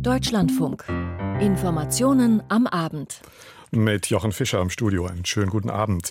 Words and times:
Deutschlandfunk. 0.00 0.84
Informationen 1.40 2.42
am 2.48 2.66
Abend. 2.66 3.20
Mit 3.70 4.06
Jochen 4.06 4.32
Fischer 4.32 4.60
im 4.60 4.70
Studio. 4.70 5.06
Einen 5.06 5.24
schönen 5.24 5.50
guten 5.50 5.70
Abend. 5.70 6.10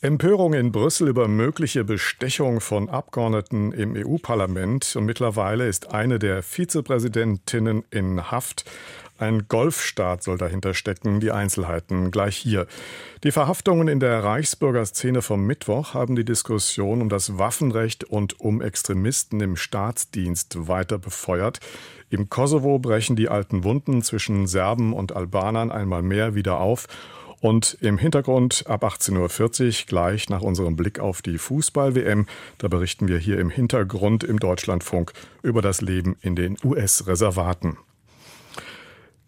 Empörung 0.00 0.54
in 0.54 0.72
Brüssel 0.72 1.08
über 1.08 1.28
mögliche 1.28 1.84
Bestechung 1.84 2.60
von 2.60 2.88
Abgeordneten 2.88 3.72
im 3.72 3.94
EU-Parlament. 3.96 4.96
Und 4.96 5.04
mittlerweile 5.04 5.66
ist 5.66 5.92
eine 5.92 6.18
der 6.18 6.42
Vizepräsidentinnen 6.42 7.84
in 7.90 8.30
Haft. 8.30 8.64
Ein 9.20 9.48
Golfstaat 9.48 10.22
soll 10.22 10.38
dahinter 10.38 10.72
stecken, 10.72 11.20
die 11.20 11.30
Einzelheiten 11.30 12.10
gleich 12.10 12.38
hier. 12.38 12.66
Die 13.22 13.32
Verhaftungen 13.32 13.86
in 13.86 14.00
der 14.00 14.24
Reichsbürgerszene 14.24 15.20
vom 15.20 15.46
Mittwoch 15.46 15.92
haben 15.92 16.16
die 16.16 16.24
Diskussion 16.24 17.02
um 17.02 17.10
das 17.10 17.36
Waffenrecht 17.36 18.04
und 18.04 18.40
um 18.40 18.62
Extremisten 18.62 19.42
im 19.42 19.56
Staatsdienst 19.56 20.68
weiter 20.68 20.96
befeuert. 20.96 21.60
Im 22.08 22.30
Kosovo 22.30 22.78
brechen 22.78 23.14
die 23.14 23.28
alten 23.28 23.62
Wunden 23.62 24.00
zwischen 24.00 24.46
Serben 24.46 24.94
und 24.94 25.14
Albanern 25.14 25.70
einmal 25.70 26.00
mehr 26.00 26.34
wieder 26.34 26.58
auf. 26.58 26.86
Und 27.40 27.76
im 27.82 27.98
Hintergrund 27.98 28.64
ab 28.68 28.84
18.40 28.84 29.82
Uhr 29.82 29.86
gleich 29.86 30.30
nach 30.30 30.40
unserem 30.40 30.76
Blick 30.76 30.98
auf 30.98 31.20
die 31.20 31.36
Fußball-WM, 31.36 32.24
da 32.56 32.68
berichten 32.68 33.06
wir 33.06 33.18
hier 33.18 33.38
im 33.38 33.50
Hintergrund 33.50 34.24
im 34.24 34.38
Deutschlandfunk 34.38 35.12
über 35.42 35.60
das 35.60 35.82
Leben 35.82 36.16
in 36.22 36.36
den 36.36 36.56
US-Reservaten. 36.64 37.76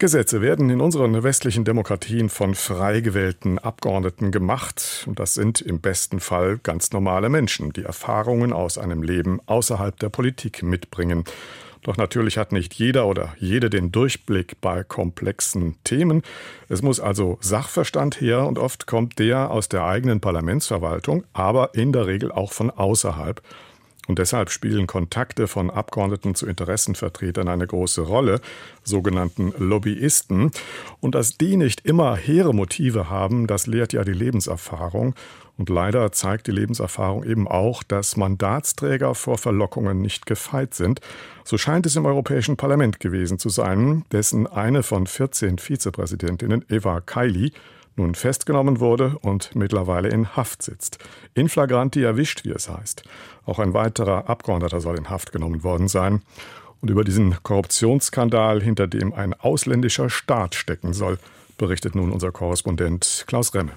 Gesetze 0.03 0.41
werden 0.41 0.69
in 0.69 0.81
unseren 0.81 1.23
westlichen 1.23 1.63
Demokratien 1.63 2.27
von 2.27 2.55
frei 2.55 2.99
gewählten 2.99 3.57
Abgeordneten 3.57 4.31
gemacht. 4.31 5.05
Und 5.07 5.17
das 5.17 5.33
sind 5.33 5.61
im 5.61 5.79
besten 5.79 6.19
Fall 6.19 6.59
ganz 6.61 6.91
normale 6.91 7.29
Menschen, 7.29 7.71
die 7.71 7.83
Erfahrungen 7.83 8.51
aus 8.51 8.77
einem 8.77 9.01
Leben 9.01 9.39
außerhalb 9.45 9.97
der 9.97 10.09
Politik 10.09 10.61
mitbringen. 10.61 11.23
Doch 11.83 11.95
natürlich 11.95 12.37
hat 12.37 12.51
nicht 12.51 12.73
jeder 12.73 13.07
oder 13.07 13.33
jede 13.39 13.69
den 13.69 13.93
Durchblick 13.93 14.59
bei 14.59 14.83
komplexen 14.83 15.77
Themen. 15.85 16.21
Es 16.67 16.81
muss 16.81 16.99
also 16.99 17.37
Sachverstand 17.39 18.19
her 18.19 18.45
und 18.45 18.59
oft 18.59 18.87
kommt 18.87 19.19
der 19.19 19.51
aus 19.51 19.69
der 19.69 19.85
eigenen 19.85 20.19
Parlamentsverwaltung, 20.19 21.23
aber 21.31 21.75
in 21.75 21.93
der 21.93 22.07
Regel 22.07 22.29
auch 22.29 22.51
von 22.51 22.69
außerhalb. 22.69 23.41
Und 24.07 24.19
deshalb 24.19 24.49
spielen 24.49 24.85
Kontakte 24.85 25.47
von 25.47 25.69
Abgeordneten 25.69 26.35
zu 26.35 26.45
Interessenvertretern 26.45 27.47
eine 27.47 27.65
große 27.65 28.01
Rolle, 28.01 28.41
sogenannten 28.83 29.53
Lobbyisten. 29.57 30.51
Und 30.99 31.15
dass 31.15 31.37
die 31.37 31.55
nicht 31.55 31.85
immer 31.85 32.15
hehre 32.15 32.53
Motive 32.53 33.09
haben, 33.09 33.47
das 33.47 33.65
lehrt 33.65 33.93
ja 33.93 34.03
die 34.03 34.11
Lebenserfahrung. 34.11 35.15
Und 35.57 35.69
leider 35.69 36.11
zeigt 36.11 36.47
die 36.47 36.51
Lebenserfahrung 36.51 37.23
eben 37.23 37.47
auch, 37.47 37.83
dass 37.83 38.17
Mandatsträger 38.17 39.13
vor 39.15 39.37
Verlockungen 39.37 40.01
nicht 40.01 40.25
gefeit 40.25 40.73
sind. 40.73 40.99
So 41.45 41.57
scheint 41.57 41.85
es 41.85 41.95
im 41.95 42.05
Europäischen 42.05 42.57
Parlament 42.57 42.99
gewesen 42.99 43.37
zu 43.37 43.49
sein, 43.49 44.03
dessen 44.11 44.47
eine 44.47 44.83
von 44.83 45.05
14 45.05 45.59
Vizepräsidentinnen, 45.59 46.65
Eva 46.69 47.01
Kaili, 47.01 47.53
nun 47.95 48.15
festgenommen 48.15 48.79
wurde 48.79 49.17
und 49.21 49.55
mittlerweile 49.55 50.09
in 50.09 50.35
Haft 50.35 50.61
sitzt. 50.61 50.97
In 51.33 51.49
flagranti 51.49 52.03
erwischt, 52.03 52.43
wie 52.45 52.51
es 52.51 52.69
heißt. 52.69 53.03
Auch 53.45 53.59
ein 53.59 53.73
weiterer 53.73 54.29
Abgeordneter 54.29 54.81
soll 54.81 54.97
in 54.97 55.09
Haft 55.09 55.31
genommen 55.31 55.63
worden 55.63 55.87
sein. 55.87 56.21
Und 56.81 56.89
über 56.89 57.03
diesen 57.03 57.41
Korruptionsskandal, 57.43 58.61
hinter 58.61 58.87
dem 58.87 59.13
ein 59.13 59.33
ausländischer 59.33 60.09
Staat 60.09 60.55
stecken 60.55 60.93
soll, 60.93 61.17
berichtet 61.57 61.95
nun 61.95 62.11
unser 62.11 62.31
Korrespondent 62.31 63.23
Klaus 63.27 63.53
Remme. 63.53 63.71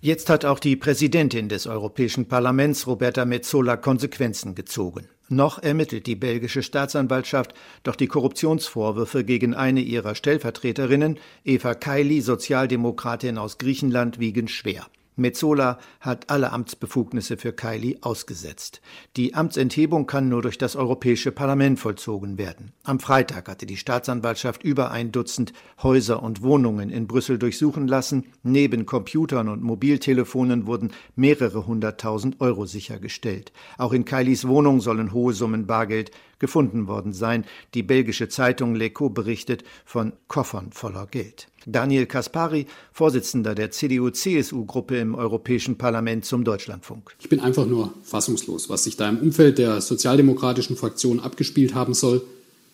Jetzt 0.00 0.30
hat 0.30 0.44
auch 0.44 0.58
die 0.58 0.74
Präsidentin 0.74 1.48
des 1.48 1.66
Europäischen 1.66 2.26
Parlaments, 2.26 2.86
Roberta 2.86 3.24
Metsola, 3.24 3.76
Konsequenzen 3.76 4.54
gezogen. 4.54 5.08
Noch 5.32 5.62
ermittelt 5.62 6.06
die 6.06 6.14
belgische 6.14 6.62
Staatsanwaltschaft, 6.62 7.54
doch 7.84 7.96
die 7.96 8.06
Korruptionsvorwürfe 8.06 9.24
gegen 9.24 9.54
eine 9.54 9.80
ihrer 9.80 10.14
Stellvertreterinnen, 10.14 11.18
Eva 11.42 11.74
Kaili, 11.74 12.20
Sozialdemokratin 12.20 13.38
aus 13.38 13.56
Griechenland, 13.56 14.20
wiegen 14.20 14.46
schwer. 14.46 14.86
Metzola 15.16 15.78
hat 16.00 16.30
alle 16.30 16.52
Amtsbefugnisse 16.52 17.36
für 17.36 17.52
Kaili 17.52 17.98
ausgesetzt. 18.00 18.80
Die 19.16 19.34
Amtsenthebung 19.34 20.06
kann 20.06 20.28
nur 20.28 20.42
durch 20.42 20.58
das 20.58 20.74
Europäische 20.74 21.32
Parlament 21.32 21.78
vollzogen 21.78 22.38
werden. 22.38 22.72
Am 22.84 22.98
Freitag 22.98 23.48
hatte 23.48 23.66
die 23.66 23.76
Staatsanwaltschaft 23.76 24.62
über 24.62 24.90
ein 24.90 25.12
Dutzend 25.12 25.52
Häuser 25.82 26.22
und 26.22 26.42
Wohnungen 26.42 26.90
in 26.90 27.06
Brüssel 27.06 27.38
durchsuchen 27.38 27.88
lassen. 27.88 28.24
Neben 28.42 28.86
Computern 28.86 29.48
und 29.48 29.62
Mobiltelefonen 29.62 30.66
wurden 30.66 30.92
mehrere 31.14 31.66
hunderttausend 31.66 32.40
Euro 32.40 32.66
sichergestellt. 32.66 33.52
Auch 33.78 33.92
in 33.92 34.04
Kailis 34.04 34.48
Wohnung 34.48 34.80
sollen 34.80 35.12
hohe 35.12 35.34
Summen 35.34 35.66
Bargeld 35.66 36.10
gefunden 36.42 36.88
worden 36.88 37.12
sein. 37.14 37.44
Die 37.72 37.84
belgische 37.84 38.28
Zeitung 38.28 38.76
L'Echo 38.76 39.08
berichtet 39.08 39.62
von 39.86 40.12
Koffern 40.26 40.72
voller 40.72 41.06
Geld. 41.06 41.46
Daniel 41.66 42.06
Kaspari, 42.06 42.66
Vorsitzender 42.92 43.54
der 43.54 43.70
CDU-CSU-Gruppe 43.70 44.98
im 44.98 45.14
Europäischen 45.14 45.78
Parlament 45.78 46.24
zum 46.24 46.42
Deutschlandfunk. 46.42 47.14
Ich 47.20 47.28
bin 47.28 47.38
einfach 47.38 47.64
nur 47.64 47.94
fassungslos, 48.02 48.68
was 48.68 48.82
sich 48.82 48.96
da 48.96 49.08
im 49.08 49.18
Umfeld 49.18 49.58
der 49.58 49.80
sozialdemokratischen 49.80 50.76
Fraktion 50.76 51.20
abgespielt 51.20 51.74
haben 51.74 51.94
soll, 51.94 52.22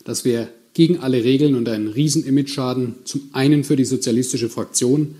dass 0.02 0.24
wir 0.24 0.48
gegen 0.72 1.00
alle 1.00 1.22
Regeln 1.22 1.54
und 1.54 1.68
einen 1.68 1.88
riesen 1.88 2.24
Image-Schaden 2.24 2.94
zum 3.04 3.28
einen 3.32 3.64
für 3.64 3.76
die 3.76 3.84
sozialistische 3.84 4.48
Fraktion, 4.48 5.16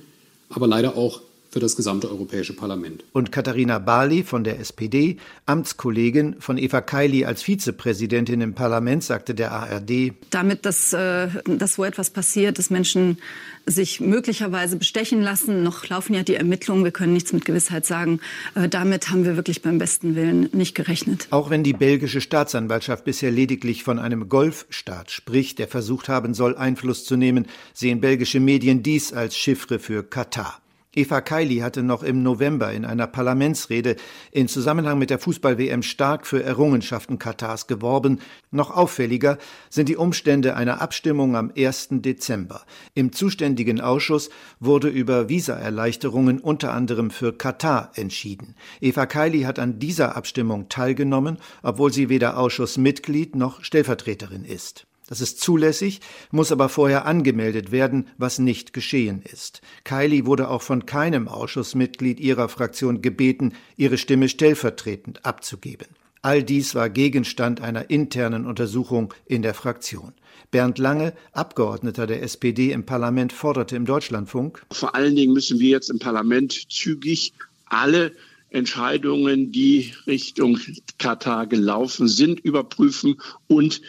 aber 0.48 0.66
leider 0.66 0.96
auch 0.96 1.20
für 1.50 1.60
das 1.60 1.76
gesamte 1.76 2.10
Europäische 2.10 2.54
Parlament. 2.54 3.04
Und 3.12 3.32
Katharina 3.32 3.78
Barley 3.78 4.22
von 4.22 4.44
der 4.44 4.60
SPD, 4.60 5.16
Amtskollegin 5.46 6.36
von 6.40 6.58
Eva 6.58 6.80
Kaili 6.80 7.24
als 7.24 7.42
Vizepräsidentin 7.42 8.40
im 8.40 8.54
Parlament, 8.54 9.02
sagte 9.02 9.34
der 9.34 9.52
ARD. 9.52 10.12
Damit, 10.30 10.66
dass, 10.66 10.92
äh, 10.92 11.28
dass 11.46 11.78
wo 11.78 11.84
etwas 11.84 12.10
passiert, 12.10 12.58
dass 12.58 12.70
Menschen 12.70 13.18
sich 13.66 14.00
möglicherweise 14.00 14.76
bestechen 14.76 15.22
lassen, 15.22 15.62
noch 15.62 15.88
laufen 15.88 16.14
ja 16.14 16.22
die 16.22 16.34
Ermittlungen, 16.34 16.84
wir 16.84 16.90
können 16.90 17.12
nichts 17.12 17.32
mit 17.32 17.44
Gewissheit 17.44 17.86
sagen, 17.86 18.20
äh, 18.54 18.68
damit 18.68 19.10
haben 19.10 19.24
wir 19.24 19.36
wirklich 19.36 19.62
beim 19.62 19.78
besten 19.78 20.16
Willen 20.16 20.48
nicht 20.52 20.74
gerechnet. 20.74 21.28
Auch 21.30 21.50
wenn 21.50 21.62
die 21.62 21.72
belgische 21.72 22.20
Staatsanwaltschaft 22.20 23.04
bisher 23.04 23.30
lediglich 23.30 23.84
von 23.84 23.98
einem 23.98 24.28
Golfstaat 24.28 25.10
spricht, 25.10 25.58
der 25.58 25.68
versucht 25.68 26.08
haben 26.08 26.34
soll, 26.34 26.56
Einfluss 26.56 27.04
zu 27.04 27.16
nehmen, 27.16 27.46
sehen 27.72 28.00
belgische 28.00 28.40
Medien 28.40 28.82
dies 28.82 29.12
als 29.12 29.36
Chiffre 29.36 29.78
für 29.78 30.02
Katar. 30.02 30.60
Eva 30.94 31.20
Kaili 31.20 31.58
hatte 31.58 31.82
noch 31.82 32.02
im 32.02 32.22
November 32.22 32.72
in 32.72 32.86
einer 32.86 33.06
Parlamentsrede 33.06 33.96
in 34.32 34.48
Zusammenhang 34.48 34.98
mit 34.98 35.10
der 35.10 35.18
Fußball-WM 35.18 35.82
stark 35.82 36.26
für 36.26 36.42
Errungenschaften 36.42 37.18
Katars 37.18 37.66
geworben. 37.66 38.20
Noch 38.50 38.70
auffälliger 38.70 39.36
sind 39.68 39.90
die 39.90 39.96
Umstände 39.96 40.56
einer 40.56 40.80
Abstimmung 40.80 41.36
am 41.36 41.52
1. 41.54 41.88
Dezember. 41.90 42.62
Im 42.94 43.12
zuständigen 43.12 43.82
Ausschuss 43.82 44.30
wurde 44.60 44.88
über 44.88 45.28
Visaerleichterungen 45.28 46.40
unter 46.40 46.72
anderem 46.72 47.10
für 47.10 47.36
Katar 47.36 47.92
entschieden. 47.94 48.54
Eva 48.80 49.04
Kaili 49.04 49.42
hat 49.42 49.58
an 49.58 49.78
dieser 49.78 50.16
Abstimmung 50.16 50.70
teilgenommen, 50.70 51.36
obwohl 51.62 51.92
sie 51.92 52.08
weder 52.08 52.38
Ausschussmitglied 52.38 53.36
noch 53.36 53.62
Stellvertreterin 53.62 54.46
ist. 54.46 54.86
Das 55.08 55.22
ist 55.22 55.40
zulässig, 55.40 56.00
muss 56.30 56.52
aber 56.52 56.68
vorher 56.68 57.06
angemeldet 57.06 57.72
werden, 57.72 58.08
was 58.18 58.38
nicht 58.38 58.74
geschehen 58.74 59.22
ist. 59.22 59.62
Kylie 59.82 60.26
wurde 60.26 60.50
auch 60.50 60.60
von 60.60 60.84
keinem 60.84 61.28
Ausschussmitglied 61.28 62.20
ihrer 62.20 62.50
Fraktion 62.50 63.00
gebeten, 63.00 63.54
ihre 63.78 63.96
Stimme 63.96 64.28
stellvertretend 64.28 65.24
abzugeben. 65.24 65.88
All 66.20 66.42
dies 66.42 66.74
war 66.74 66.90
Gegenstand 66.90 67.62
einer 67.62 67.88
internen 67.88 68.44
Untersuchung 68.44 69.14
in 69.24 69.40
der 69.40 69.54
Fraktion. 69.54 70.12
Bernd 70.50 70.76
Lange, 70.76 71.14
Abgeordneter 71.32 72.06
der 72.06 72.22
SPD 72.22 72.72
im 72.72 72.84
Parlament, 72.84 73.32
forderte 73.32 73.76
im 73.76 73.86
Deutschlandfunk 73.86 74.62
Vor 74.72 74.94
allen 74.94 75.16
Dingen 75.16 75.32
müssen 75.32 75.58
wir 75.58 75.70
jetzt 75.70 75.88
im 75.88 75.98
Parlament 75.98 76.70
zügig 76.70 77.32
alle 77.64 78.12
Entscheidungen, 78.50 79.52
die 79.52 79.94
Richtung 80.06 80.58
Katar 80.98 81.46
gelaufen 81.46 82.08
sind, 82.08 82.40
überprüfen 82.40 83.20
und 83.46 83.80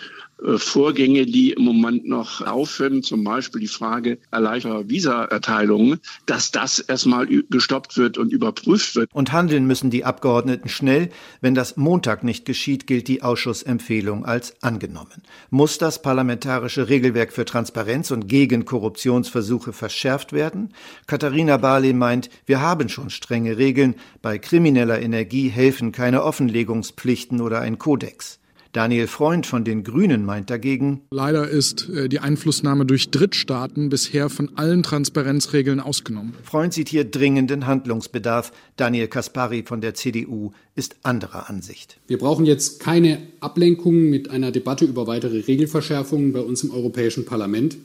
Vorgänge, 0.58 1.26
die 1.26 1.52
im 1.52 1.64
Moment 1.64 2.08
noch 2.08 2.42
laufen, 2.42 3.04
zum 3.04 3.24
Beispiel 3.24 3.62
die 3.62 3.68
Frage 3.68 4.20
erleichterter 4.32 4.90
Visaerteilungen, 4.90 6.00
dass 6.26 6.52
das 6.52 6.80
erstmal 6.80 7.28
gestoppt 7.28 7.98
wird 7.98 8.18
und 8.18 8.32
überprüft 8.32 8.96
wird. 8.96 9.10
Und 9.14 9.34
handeln 9.34 9.68
müssen 9.68 9.90
die 9.90 10.06
Abgeordneten 10.06 10.70
schnell. 10.70 11.10
Wenn 11.42 11.56
das 11.56 11.78
Montag 11.78 12.24
nicht 12.24 12.46
geschieht, 12.46 12.88
gilt 12.88 13.08
die 13.08 13.22
Ausschussempfehlung 13.22 14.26
als 14.26 14.62
angenommen. 14.64 15.24
Muss 15.50 15.78
das 15.78 16.02
parlamentarische 16.02 16.88
Regelwerk 16.88 17.34
für 17.34 17.46
Transparenz 17.46 18.12
und 18.12 18.28
gegen 18.28 18.66
Korruptionsversuche 18.66 19.74
verschärft 19.74 20.32
werden? 20.32 20.74
Katharina 21.08 21.58
Barley 21.58 21.94
meint, 21.94 22.30
wir 22.46 22.62
haben 22.62 22.88
schon 22.88 23.10
strenge 23.10 23.58
Regeln. 23.58 23.96
Bei 24.22 24.38
krimineller 24.38 25.02
Energie 25.02 25.50
helfen 25.50 25.92
keine 25.92 26.24
Offenlegungspflichten 26.24 27.42
oder 27.42 27.60
ein 27.60 27.78
Kodex. 27.78 28.39
Daniel 28.72 29.08
Freund 29.08 29.48
von 29.48 29.64
den 29.64 29.84
Grünen 29.84 30.26
meint 30.26 30.50
dagegen, 30.50 31.02
Leider 31.12 31.48
ist 31.48 31.90
äh, 31.90 32.08
die 32.08 32.20
Einflussnahme 32.20 32.86
durch 32.86 33.10
Drittstaaten 33.10 33.90
bisher 33.90 34.30
von 34.30 34.52
allen 34.56 34.84
Transparenzregeln 34.84 35.80
ausgenommen. 35.80 36.34
Freund 36.44 36.74
sieht 36.74 36.90
hier 36.90 37.04
dringenden 37.04 37.66
Handlungsbedarf. 37.66 38.52
Daniel 38.76 39.08
Kaspari 39.08 39.64
von 39.64 39.82
der 39.82 39.96
CDU 39.96 40.52
ist 40.76 40.98
anderer 41.04 41.50
Ansicht. 41.50 41.98
Wir 42.08 42.20
brauchen 42.20 42.46
jetzt 42.46 42.80
keine 42.80 43.20
Ablenkung 43.40 44.10
mit 44.10 44.30
einer 44.30 44.52
Debatte 44.52 44.86
über 44.86 45.08
weitere 45.08 45.40
Regelverschärfungen 45.40 46.32
bei 46.32 46.42
uns 46.42 46.64
im 46.64 46.72
Europäischen 46.72 47.26
Parlament 47.26 47.78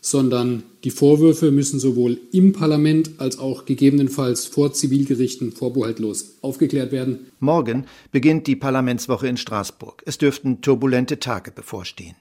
sondern 0.00 0.62
die 0.84 0.90
Vorwürfe 0.90 1.50
müssen 1.50 1.78
sowohl 1.78 2.18
im 2.32 2.52
Parlament 2.52 3.12
als 3.18 3.38
auch 3.38 3.64
gegebenenfalls 3.66 4.46
vor 4.46 4.72
Zivilgerichten 4.72 5.52
vorbehaltlos 5.52 6.38
aufgeklärt 6.40 6.90
werden. 6.92 7.26
Morgen 7.38 7.86
beginnt 8.10 8.46
die 8.46 8.56
Parlamentswoche 8.56 9.28
in 9.28 9.36
Straßburg. 9.36 10.02
Es 10.06 10.18
dürften 10.18 10.62
turbulente 10.62 11.18
Tage 11.18 11.50
bevorstehen. 11.50 12.16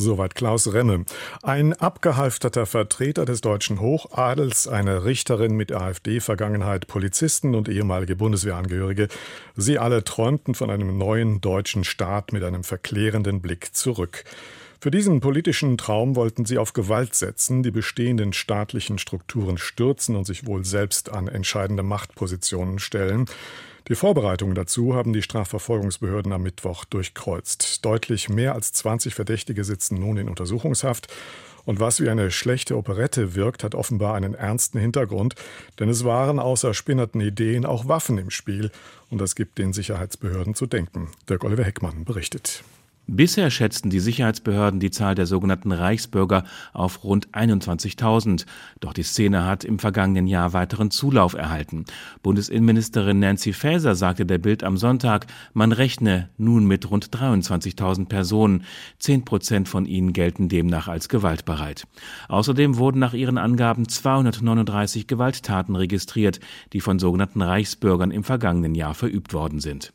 Soweit 0.00 0.36
Klaus 0.36 0.72
Remme. 0.72 1.04
Ein 1.42 1.72
abgehalfterter 1.72 2.66
Vertreter 2.66 3.24
des 3.24 3.40
deutschen 3.40 3.80
Hochadels, 3.80 4.68
eine 4.68 5.04
Richterin 5.04 5.56
mit 5.56 5.72
AfD-Vergangenheit, 5.72 6.86
Polizisten 6.86 7.56
und 7.56 7.68
ehemalige 7.68 8.14
Bundeswehrangehörige. 8.14 9.08
Sie 9.56 9.76
alle 9.76 10.04
träumten 10.04 10.54
von 10.54 10.70
einem 10.70 10.96
neuen 10.98 11.40
deutschen 11.40 11.82
Staat 11.82 12.32
mit 12.32 12.44
einem 12.44 12.62
verklärenden 12.62 13.42
Blick 13.42 13.74
zurück. 13.74 14.22
Für 14.80 14.92
diesen 14.92 15.18
politischen 15.18 15.76
Traum 15.76 16.14
wollten 16.14 16.44
sie 16.44 16.56
auf 16.56 16.72
Gewalt 16.72 17.16
setzen, 17.16 17.64
die 17.64 17.72
bestehenden 17.72 18.32
staatlichen 18.32 18.98
Strukturen 18.98 19.58
stürzen 19.58 20.14
und 20.14 20.24
sich 20.24 20.46
wohl 20.46 20.64
selbst 20.64 21.10
an 21.10 21.26
entscheidende 21.26 21.82
Machtpositionen 21.82 22.78
stellen. 22.78 23.26
Die 23.88 23.96
Vorbereitungen 23.96 24.54
dazu 24.54 24.94
haben 24.94 25.12
die 25.12 25.22
Strafverfolgungsbehörden 25.22 26.32
am 26.32 26.44
Mittwoch 26.44 26.84
durchkreuzt. 26.84 27.84
Deutlich 27.84 28.28
mehr 28.28 28.54
als 28.54 28.72
20 28.72 29.16
Verdächtige 29.16 29.64
sitzen 29.64 29.98
nun 29.98 30.16
in 30.16 30.28
Untersuchungshaft. 30.28 31.08
Und 31.64 31.80
was 31.80 32.00
wie 32.00 32.08
eine 32.08 32.30
schlechte 32.30 32.76
Operette 32.76 33.34
wirkt, 33.34 33.64
hat 33.64 33.74
offenbar 33.74 34.14
einen 34.14 34.34
ernsten 34.34 34.78
Hintergrund, 34.78 35.34
denn 35.80 35.88
es 35.88 36.04
waren 36.04 36.38
außer 36.38 36.72
spinnerten 36.72 37.20
Ideen 37.20 37.66
auch 37.66 37.88
Waffen 37.88 38.16
im 38.16 38.30
Spiel. 38.30 38.70
Und 39.10 39.20
das 39.20 39.34
gibt 39.34 39.58
den 39.58 39.72
Sicherheitsbehörden 39.72 40.54
zu 40.54 40.66
denken. 40.66 41.08
Dirk 41.28 41.42
Oliver 41.42 41.64
Heckmann 41.64 42.04
berichtet. 42.04 42.62
Bisher 43.10 43.50
schätzten 43.50 43.88
die 43.88 44.00
Sicherheitsbehörden 44.00 44.80
die 44.80 44.90
Zahl 44.90 45.14
der 45.14 45.24
sogenannten 45.24 45.72
Reichsbürger 45.72 46.44
auf 46.74 47.04
rund 47.04 47.30
21.000. 47.30 48.44
Doch 48.80 48.92
die 48.92 49.02
Szene 49.02 49.46
hat 49.46 49.64
im 49.64 49.78
vergangenen 49.78 50.26
Jahr 50.26 50.52
weiteren 50.52 50.90
Zulauf 50.90 51.32
erhalten. 51.32 51.86
Bundesinnenministerin 52.22 53.18
Nancy 53.18 53.54
Faeser 53.54 53.94
sagte 53.94 54.26
der 54.26 54.36
Bild 54.36 54.62
am 54.62 54.76
Sonntag, 54.76 55.26
man 55.54 55.72
rechne 55.72 56.28
nun 56.36 56.66
mit 56.66 56.90
rund 56.90 57.08
23.000 57.08 58.08
Personen. 58.08 58.64
Zehn 58.98 59.24
Prozent 59.24 59.70
von 59.70 59.86
ihnen 59.86 60.12
gelten 60.12 60.50
demnach 60.50 60.88
als 60.88 61.08
gewaltbereit. 61.08 61.86
Außerdem 62.28 62.76
wurden 62.76 62.98
nach 62.98 63.14
ihren 63.14 63.38
Angaben 63.38 63.88
239 63.88 65.06
Gewalttaten 65.06 65.76
registriert, 65.76 66.40
die 66.74 66.82
von 66.82 66.98
sogenannten 66.98 67.40
Reichsbürgern 67.40 68.10
im 68.10 68.22
vergangenen 68.22 68.74
Jahr 68.74 68.92
verübt 68.92 69.32
worden 69.32 69.60
sind. 69.60 69.94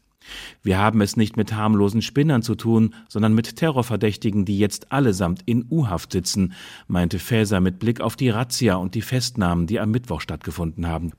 Wir 0.61 0.77
haben 0.77 1.01
es 1.01 1.17
nicht 1.17 1.37
mit 1.37 1.53
harmlosen 1.53 2.01
Spinnern 2.01 2.41
zu 2.41 2.55
tun, 2.55 2.93
sondern 3.07 3.33
mit 3.33 3.55
Terrorverdächtigen, 3.55 4.45
die 4.45 4.57
jetzt 4.57 4.91
allesamt 4.91 5.41
in 5.45 5.65
U-Haft 5.69 6.11
sitzen, 6.11 6.53
meinte 6.87 7.19
Faeser 7.19 7.59
mit 7.59 7.79
Blick 7.79 8.01
auf 8.01 8.15
die 8.15 8.29
Razzia 8.29 8.75
und 8.75 8.95
die 8.95 9.01
Festnahmen, 9.01 9.67
die 9.67 9.79
am 9.79 9.91
Mittwoch 9.91 10.21
stattgefunden 10.21 10.87
haben. 10.87 11.11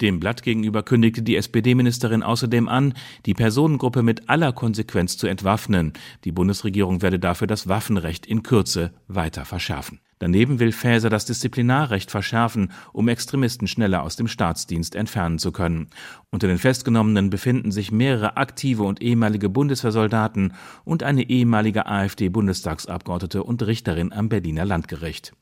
Dem 0.00 0.20
Blatt 0.20 0.42
gegenüber 0.42 0.82
kündigte 0.82 1.22
die 1.22 1.36
SPD-Ministerin 1.36 2.22
außerdem 2.22 2.68
an, 2.68 2.94
die 3.26 3.34
Personengruppe 3.34 4.02
mit 4.02 4.28
aller 4.28 4.52
Konsequenz 4.52 5.16
zu 5.16 5.26
entwaffnen. 5.26 5.92
Die 6.24 6.32
Bundesregierung 6.32 7.02
werde 7.02 7.18
dafür 7.18 7.46
das 7.46 7.68
Waffenrecht 7.68 8.26
in 8.26 8.42
Kürze 8.42 8.92
weiter 9.08 9.44
verschärfen. 9.44 10.00
Daneben 10.20 10.60
will 10.60 10.70
Faeser 10.70 11.08
das 11.08 11.24
Disziplinarrecht 11.24 12.10
verschärfen, 12.10 12.72
um 12.92 13.08
Extremisten 13.08 13.66
schneller 13.66 14.02
aus 14.02 14.16
dem 14.16 14.28
Staatsdienst 14.28 14.94
entfernen 14.94 15.38
zu 15.38 15.50
können. 15.50 15.88
Unter 16.30 16.46
den 16.46 16.58
Festgenommenen 16.58 17.30
befinden 17.30 17.72
sich 17.72 17.90
mehrere 17.90 18.36
aktive 18.36 18.82
und 18.82 19.00
ehemalige 19.00 19.48
Bundeswehrsoldaten 19.48 20.52
und 20.84 21.02
eine 21.02 21.28
ehemalige 21.28 21.86
AfD-Bundestagsabgeordnete 21.86 23.42
und 23.42 23.62
Richterin 23.62 24.12
am 24.12 24.28
Berliner 24.28 24.66
Landgericht. 24.66 25.32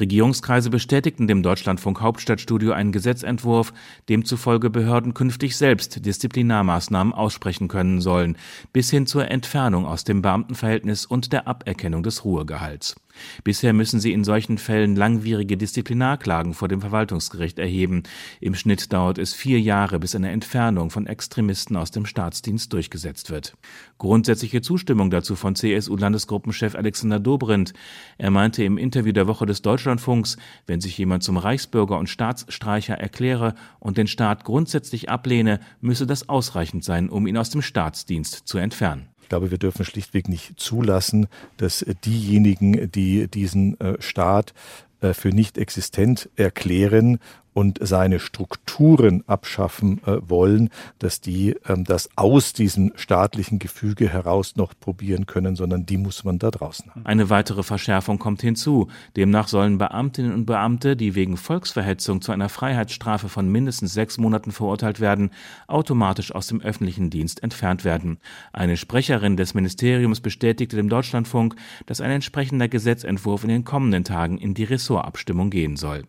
Regierungskreise 0.00 0.70
bestätigten 0.70 1.28
dem 1.28 1.44
Deutschlandfunk 1.44 2.00
Hauptstadtstudio 2.00 2.72
einen 2.72 2.90
Gesetzentwurf, 2.90 3.72
demzufolge 4.08 4.68
Behörden 4.68 5.14
künftig 5.14 5.56
selbst 5.56 6.04
Disziplinarmaßnahmen 6.04 7.12
aussprechen 7.12 7.68
können 7.68 8.00
sollen, 8.00 8.36
bis 8.72 8.90
hin 8.90 9.06
zur 9.06 9.30
Entfernung 9.30 9.86
aus 9.86 10.02
dem 10.02 10.20
Beamtenverhältnis 10.20 11.06
und 11.06 11.32
der 11.32 11.46
Aberkennung 11.46 12.02
des 12.02 12.24
Ruhegehalts. 12.24 12.96
Bisher 13.42 13.72
müssen 13.72 14.00
sie 14.00 14.12
in 14.12 14.24
solchen 14.24 14.58
Fällen 14.58 14.96
langwierige 14.96 15.56
Disziplinarklagen 15.56 16.54
vor 16.54 16.68
dem 16.68 16.80
Verwaltungsgericht 16.80 17.58
erheben. 17.58 18.02
Im 18.40 18.54
Schnitt 18.54 18.92
dauert 18.92 19.18
es 19.18 19.34
vier 19.34 19.60
Jahre, 19.60 19.98
bis 19.98 20.14
eine 20.14 20.30
Entfernung 20.30 20.90
von 20.90 21.06
Extremisten 21.06 21.76
aus 21.76 21.90
dem 21.90 22.06
Staatsdienst 22.06 22.72
durchgesetzt 22.72 23.30
wird. 23.30 23.56
Grundsätzliche 23.98 24.62
Zustimmung 24.62 25.10
dazu 25.10 25.36
von 25.36 25.54
CSU-Landesgruppenchef 25.54 26.74
Alexander 26.74 27.20
Dobrindt. 27.20 27.72
Er 28.18 28.30
meinte 28.30 28.64
im 28.64 28.78
Interview 28.78 29.12
der 29.12 29.28
Woche 29.28 29.46
des 29.46 29.62
Deutschlandfunks, 29.84 30.38
wenn 30.66 30.80
sich 30.80 30.96
jemand 30.96 31.22
zum 31.22 31.36
Reichsbürger 31.36 31.98
und 31.98 32.08
Staatsstreicher 32.08 32.94
erkläre 32.94 33.54
und 33.80 33.98
den 33.98 34.06
Staat 34.06 34.44
grundsätzlich 34.44 35.10
ablehne, 35.10 35.60
müsse 35.82 36.06
das 36.06 36.30
ausreichend 36.30 36.84
sein, 36.84 37.10
um 37.10 37.26
ihn 37.26 37.36
aus 37.36 37.50
dem 37.50 37.60
Staatsdienst 37.60 38.48
zu 38.48 38.56
entfernen. 38.56 39.10
Ich 39.20 39.28
glaube, 39.28 39.50
wir 39.50 39.58
dürfen 39.58 39.84
schlichtweg 39.84 40.28
nicht 40.28 40.58
zulassen, 40.58 41.26
dass 41.58 41.84
diejenigen, 42.04 42.90
die 42.90 43.28
diesen 43.28 43.78
äh, 43.78 44.00
Staat 44.00 44.54
äh, 45.00 45.12
für 45.12 45.30
nicht 45.30 45.58
existent 45.58 46.30
erklären 46.36 47.18
und 47.54 47.78
seine 47.80 48.18
Strukturen 48.18 49.22
abschaffen 49.26 50.02
äh, 50.04 50.18
wollen, 50.28 50.68
dass 50.98 51.20
die 51.20 51.56
ähm, 51.66 51.84
das 51.84 52.10
aus 52.16 52.52
diesem 52.52 52.92
staatlichen 52.96 53.58
Gefüge 53.58 54.08
heraus 54.08 54.56
noch 54.56 54.74
probieren 54.78 55.26
können, 55.26 55.56
sondern 55.56 55.86
die 55.86 55.96
muss 55.96 56.24
man 56.24 56.38
da 56.38 56.50
draußen 56.50 56.90
haben. 56.90 57.06
Eine 57.06 57.30
weitere 57.30 57.62
Verschärfung 57.62 58.18
kommt 58.18 58.42
hinzu. 58.42 58.88
Demnach 59.16 59.48
sollen 59.48 59.78
Beamtinnen 59.78 60.34
und 60.34 60.46
Beamte, 60.46 60.96
die 60.96 61.14
wegen 61.14 61.36
Volksverhetzung 61.36 62.20
zu 62.20 62.32
einer 62.32 62.48
Freiheitsstrafe 62.48 63.28
von 63.28 63.48
mindestens 63.48 63.94
sechs 63.94 64.18
Monaten 64.18 64.50
verurteilt 64.50 65.00
werden, 65.00 65.30
automatisch 65.68 66.34
aus 66.34 66.48
dem 66.48 66.60
öffentlichen 66.60 67.08
Dienst 67.08 67.42
entfernt 67.42 67.84
werden. 67.84 68.18
Eine 68.52 68.76
Sprecherin 68.76 69.36
des 69.36 69.54
Ministeriums 69.54 70.20
bestätigte 70.20 70.76
dem 70.76 70.88
Deutschlandfunk, 70.88 71.54
dass 71.86 72.00
ein 72.00 72.10
entsprechender 72.10 72.66
Gesetzentwurf 72.68 73.44
in 73.44 73.50
den 73.50 73.64
kommenden 73.64 74.02
Tagen 74.02 74.38
in 74.38 74.54
die 74.54 74.64
Ressortabstimmung 74.64 75.50
gehen 75.50 75.76
soll. 75.76 76.02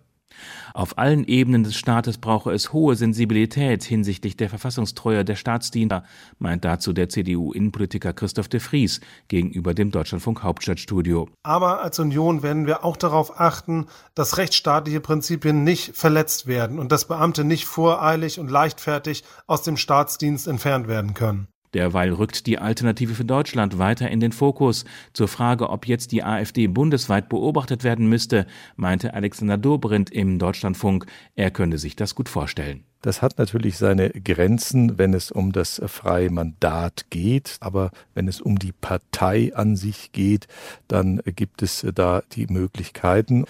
Auf 0.73 0.97
allen 0.97 1.23
Ebenen 1.25 1.63
des 1.63 1.75
Staates 1.75 2.17
brauche 2.17 2.51
es 2.51 2.73
hohe 2.73 2.95
Sensibilität 2.95 3.83
hinsichtlich 3.83 4.35
der 4.35 4.49
Verfassungstreue 4.49 5.23
der 5.23 5.35
Staatsdiener, 5.35 6.03
meint 6.39 6.65
dazu 6.65 6.93
der 6.93 7.09
CDU-Innenpolitiker 7.09 8.13
Christoph 8.13 8.47
de 8.47 8.59
Vries 8.59 8.99
gegenüber 9.27 9.73
dem 9.73 9.91
Deutschlandfunk 9.91 10.43
Hauptstadtstudio. 10.43 11.29
Aber 11.43 11.81
als 11.81 11.99
Union 11.99 12.43
werden 12.43 12.67
wir 12.67 12.83
auch 12.83 12.97
darauf 12.97 13.39
achten, 13.39 13.87
dass 14.15 14.37
rechtsstaatliche 14.37 14.99
Prinzipien 14.99 15.63
nicht 15.63 15.95
verletzt 15.95 16.47
werden 16.47 16.79
und 16.79 16.91
dass 16.91 17.07
Beamte 17.07 17.43
nicht 17.43 17.65
voreilig 17.65 18.39
und 18.39 18.51
leichtfertig 18.51 19.23
aus 19.47 19.61
dem 19.61 19.77
Staatsdienst 19.77 20.47
entfernt 20.47 20.87
werden 20.87 21.13
können. 21.13 21.47
Derweil 21.73 22.13
rückt 22.13 22.47
die 22.47 22.59
Alternative 22.59 23.15
für 23.15 23.25
Deutschland 23.25 23.77
weiter 23.77 24.09
in 24.09 24.19
den 24.19 24.31
Fokus. 24.31 24.85
Zur 25.13 25.27
Frage, 25.27 25.69
ob 25.69 25.87
jetzt 25.87 26.11
die 26.11 26.23
AfD 26.23 26.67
bundesweit 26.67 27.29
beobachtet 27.29 27.83
werden 27.83 28.07
müsste, 28.07 28.45
meinte 28.75 29.13
Alexander 29.13 29.57
Dobrindt 29.57 30.09
im 30.09 30.39
Deutschlandfunk, 30.39 31.05
er 31.35 31.51
könne 31.51 31.77
sich 31.77 31.95
das 31.95 32.15
gut 32.15 32.29
vorstellen. 32.29 32.83
Das 33.05 33.21
hat 33.21 33.37
natürlich 33.37 33.77
seine 33.77 34.09
Grenzen, 34.09 34.97
wenn 34.97 35.13
es 35.13 35.29
um 35.29 35.51
das 35.51 35.79
freie 35.85 36.31
Mandat 36.31 37.05
geht. 37.11 37.57
Aber 37.59 37.91
wenn 38.15 38.27
es 38.27 38.41
um 38.41 38.57
die 38.57 38.71
Partei 38.71 39.51
an 39.53 39.75
sich 39.75 40.11
geht, 40.11 40.47
dann 40.87 41.21
gibt 41.23 41.61
es 41.61 41.85
da 41.93 42.23
die 42.31 42.47
Möglichkeiten. 42.47 43.45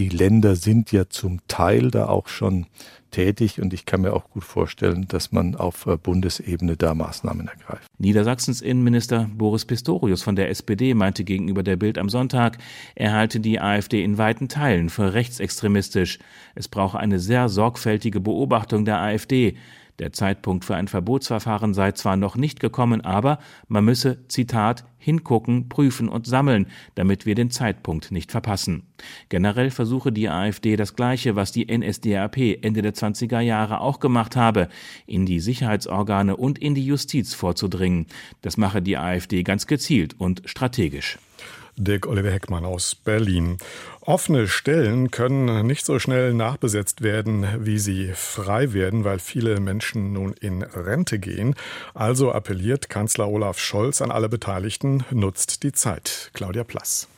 Die 0.00 0.08
Länder 0.08 0.56
sind 0.56 0.92
ja 0.92 1.10
zum 1.10 1.40
Teil 1.46 1.90
da 1.90 2.08
auch 2.08 2.26
schon 2.26 2.64
tätig 3.10 3.60
und 3.60 3.74
ich 3.74 3.84
kann 3.84 4.00
mir 4.00 4.14
auch 4.14 4.30
gut 4.30 4.44
vorstellen, 4.44 5.06
dass 5.06 5.30
man 5.30 5.54
auf 5.54 5.84
äh, 5.84 5.98
Bundesebene 5.98 6.78
da 6.78 6.94
Maßnahmen 6.94 7.48
ergreift. 7.48 7.86
Niedersachsens 7.98 8.62
Innenminister 8.62 9.28
Boris 9.34 9.66
Pistorius 9.66 10.22
von 10.22 10.36
der 10.36 10.48
SPD 10.48 10.94
meinte 10.94 11.22
gegenüber 11.22 11.62
der 11.62 11.76
Bild 11.76 11.98
am 11.98 12.08
Sonntag, 12.08 12.56
er 12.94 13.12
halte 13.12 13.40
die 13.40 13.60
AfD 13.60 14.02
in 14.02 14.16
weiten 14.16 14.48
Teilen 14.48 14.88
für 14.88 15.12
rechtsextremistisch. 15.12 16.18
Es 16.54 16.68
brauche 16.68 16.98
eine 16.98 17.18
sehr 17.18 17.50
sorgfältige 17.50 18.20
Beobachtung 18.20 18.86
der 18.86 19.02
AfD. 19.02 19.58
Der 20.00 20.14
Zeitpunkt 20.14 20.64
für 20.64 20.76
ein 20.76 20.88
Verbotsverfahren 20.88 21.74
sei 21.74 21.92
zwar 21.92 22.16
noch 22.16 22.34
nicht 22.34 22.58
gekommen, 22.58 23.02
aber 23.02 23.38
man 23.68 23.84
müsse, 23.84 24.26
Zitat, 24.28 24.86
hingucken, 24.96 25.68
prüfen 25.68 26.08
und 26.08 26.26
sammeln, 26.26 26.68
damit 26.94 27.26
wir 27.26 27.34
den 27.34 27.50
Zeitpunkt 27.50 28.10
nicht 28.10 28.30
verpassen. 28.30 28.84
Generell 29.28 29.70
versuche 29.70 30.10
die 30.10 30.30
AfD 30.30 30.76
das 30.76 30.96
Gleiche, 30.96 31.36
was 31.36 31.52
die 31.52 31.66
NSDAP 31.70 32.62
Ende 32.62 32.80
der 32.80 32.94
20er 32.94 33.40
Jahre 33.40 33.82
auch 33.82 34.00
gemacht 34.00 34.36
habe, 34.36 34.68
in 35.06 35.26
die 35.26 35.40
Sicherheitsorgane 35.40 36.34
und 36.34 36.58
in 36.58 36.74
die 36.74 36.86
Justiz 36.86 37.34
vorzudringen. 37.34 38.06
Das 38.40 38.56
mache 38.56 38.80
die 38.80 38.96
AfD 38.96 39.42
ganz 39.42 39.66
gezielt 39.66 40.18
und 40.18 40.40
strategisch. 40.46 41.18
Dirk 41.76 42.06
Oliver 42.06 42.30
Heckmann 42.30 42.64
aus 42.64 42.94
Berlin. 42.94 43.58
Offene 44.00 44.48
Stellen 44.48 45.10
können 45.10 45.66
nicht 45.66 45.84
so 45.84 45.98
schnell 45.98 46.34
nachbesetzt 46.34 47.02
werden, 47.02 47.46
wie 47.58 47.78
sie 47.78 48.12
frei 48.14 48.72
werden, 48.72 49.04
weil 49.04 49.18
viele 49.18 49.60
Menschen 49.60 50.12
nun 50.12 50.32
in 50.32 50.62
Rente 50.62 51.18
gehen. 51.18 51.54
Also 51.94 52.32
appelliert 52.32 52.88
Kanzler 52.88 53.28
Olaf 53.28 53.58
Scholz 53.58 54.02
an 54.02 54.10
alle 54.10 54.28
Beteiligten, 54.28 55.04
nutzt 55.10 55.62
die 55.62 55.72
Zeit. 55.72 56.30
Claudia 56.32 56.64
Plass. 56.64 57.08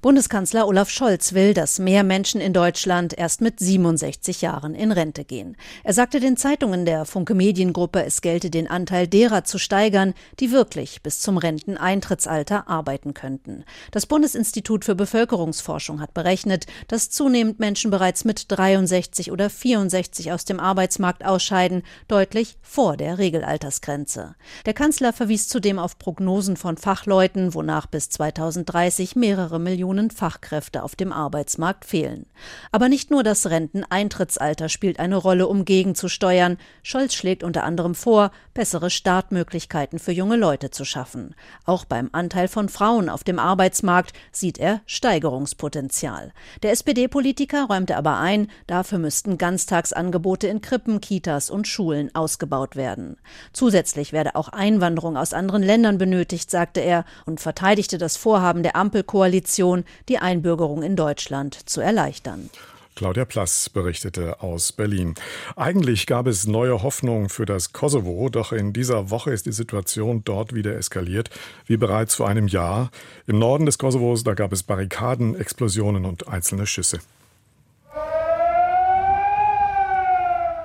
Bundeskanzler 0.00 0.68
Olaf 0.68 0.90
Scholz 0.90 1.32
will, 1.32 1.54
dass 1.54 1.80
mehr 1.80 2.04
Menschen 2.04 2.40
in 2.40 2.52
Deutschland 2.52 3.18
erst 3.18 3.40
mit 3.40 3.58
67 3.58 4.42
Jahren 4.42 4.76
in 4.76 4.92
Rente 4.92 5.24
gehen. 5.24 5.56
Er 5.82 5.92
sagte 5.92 6.20
den 6.20 6.36
Zeitungen 6.36 6.86
der 6.86 7.04
Funke 7.04 7.34
Mediengruppe, 7.34 8.04
es 8.04 8.20
gelte 8.20 8.48
den 8.48 8.68
Anteil 8.68 9.08
derer 9.08 9.42
zu 9.42 9.58
steigern, 9.58 10.14
die 10.38 10.52
wirklich 10.52 11.02
bis 11.02 11.18
zum 11.18 11.36
Renteneintrittsalter 11.36 12.68
arbeiten 12.68 13.12
könnten. 13.12 13.64
Das 13.90 14.06
Bundesinstitut 14.06 14.84
für 14.84 14.94
Bevölkerungsforschung 14.94 16.00
hat 16.00 16.14
berechnet, 16.14 16.66
dass 16.86 17.10
zunehmend 17.10 17.58
Menschen 17.58 17.90
bereits 17.90 18.24
mit 18.24 18.52
63 18.52 19.32
oder 19.32 19.50
64 19.50 20.30
aus 20.30 20.44
dem 20.44 20.60
Arbeitsmarkt 20.60 21.24
ausscheiden, 21.24 21.82
deutlich 22.06 22.56
vor 22.62 22.96
der 22.96 23.18
Regelaltersgrenze. 23.18 24.36
Der 24.64 24.74
Kanzler 24.74 25.12
verwies 25.12 25.48
zudem 25.48 25.80
auf 25.80 25.98
Prognosen 25.98 26.56
von 26.56 26.76
Fachleuten, 26.76 27.52
wonach 27.52 27.88
bis 27.88 28.10
2030 28.10 29.16
mehrere 29.16 29.58
Millionen 29.58 29.88
Millionen 29.98 30.10
Fachkräfte 30.10 30.82
auf 30.84 30.94
dem 30.94 31.12
Arbeitsmarkt 31.12 31.84
fehlen. 31.84 32.26
Aber 32.70 32.88
nicht 32.88 33.10
nur 33.10 33.24
das 33.24 33.50
Renteneintrittsalter 33.50 34.68
spielt 34.68 35.00
eine 35.00 35.16
Rolle, 35.16 35.48
um 35.48 35.64
gegenzusteuern. 35.64 36.56
Scholz 36.82 37.14
schlägt 37.14 37.42
unter 37.42 37.64
anderem 37.64 37.94
vor, 37.96 38.30
bessere 38.54 38.90
Startmöglichkeiten 38.90 39.98
für 39.98 40.12
junge 40.12 40.36
Leute 40.36 40.70
zu 40.70 40.84
schaffen. 40.84 41.34
Auch 41.64 41.84
beim 41.84 42.10
Anteil 42.12 42.46
von 42.46 42.68
Frauen 42.68 43.08
auf 43.08 43.24
dem 43.24 43.40
Arbeitsmarkt 43.40 44.12
sieht 44.30 44.58
er 44.58 44.80
Steigerungspotenzial. 44.86 46.32
Der 46.62 46.70
SPD-Politiker 46.70 47.64
räumte 47.64 47.96
aber 47.96 48.18
ein, 48.18 48.48
dafür 48.68 48.98
müssten 48.98 49.36
Ganztagsangebote 49.36 50.46
in 50.46 50.60
Krippen, 50.60 51.00
Kitas 51.00 51.50
und 51.50 51.66
Schulen 51.66 52.14
ausgebaut 52.14 52.76
werden. 52.76 53.16
Zusätzlich 53.52 54.12
werde 54.12 54.36
auch 54.36 54.48
Einwanderung 54.48 55.16
aus 55.16 55.32
anderen 55.32 55.62
Ländern 55.62 55.98
benötigt, 55.98 56.50
sagte 56.50 56.80
er 56.80 57.04
und 57.26 57.40
verteidigte 57.40 57.98
das 57.98 58.16
Vorhaben 58.16 58.62
der 58.62 58.76
Ampelkoalition, 58.76 59.77
die 60.08 60.18
Einbürgerung 60.18 60.82
in 60.82 60.96
Deutschland 60.96 61.68
zu 61.68 61.80
erleichtern. 61.80 62.50
Claudia 62.98 63.24
Plass 63.24 63.70
berichtete 63.70 64.42
aus 64.42 64.72
Berlin. 64.72 65.14
Eigentlich 65.54 66.06
gab 66.06 66.26
es 66.26 66.48
neue 66.48 66.82
Hoffnung 66.82 67.28
für 67.28 67.44
das 67.44 67.72
Kosovo, 67.72 68.28
doch 68.28 68.50
in 68.50 68.72
dieser 68.72 69.10
Woche 69.10 69.30
ist 69.30 69.46
die 69.46 69.52
Situation 69.52 70.22
dort 70.24 70.52
wieder 70.52 70.74
eskaliert, 70.74 71.30
wie 71.66 71.76
bereits 71.76 72.16
vor 72.16 72.28
einem 72.28 72.48
Jahr. 72.48 72.90
Im 73.28 73.38
Norden 73.38 73.66
des 73.66 73.78
Kosovos, 73.78 74.24
da 74.24 74.34
gab 74.34 74.52
es 74.52 74.64
Barrikaden, 74.64 75.38
Explosionen 75.38 76.06
und 76.06 76.26
einzelne 76.26 76.66
Schüsse. 76.66 76.98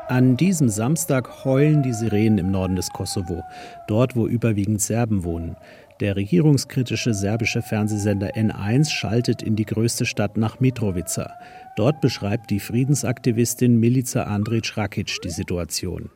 An 0.08 0.36
diesem 0.38 0.70
Samstag 0.70 1.46
heulen 1.46 1.82
die 1.82 1.94
Sirenen 1.94 2.38
im 2.38 2.52
Norden 2.52 2.76
des 2.76 2.90
Kosovo, 2.90 3.44
dort 3.88 4.16
wo 4.16 4.28
überwiegend 4.28 4.82
Serben 4.82 5.24
wohnen. 5.24 5.56
Der 6.00 6.16
regierungskritische 6.16 7.14
serbische 7.14 7.62
Fernsehsender 7.62 8.36
N1 8.36 8.90
schaltet 8.90 9.44
in 9.44 9.56
die 9.56 9.66
größte 9.66 10.06
Stadt 10.06 10.38
nach 10.38 10.60
Mitrovica. 10.60 11.32
Dort 11.76 12.02
beschreibt 12.02 12.52
die 12.52 12.60
Friedensaktivistin 12.60 13.80
Milica 13.80 14.28
Andrić 14.28 14.78
Rakic 14.78 15.22
die 15.24 15.30
Situation. 15.30 16.12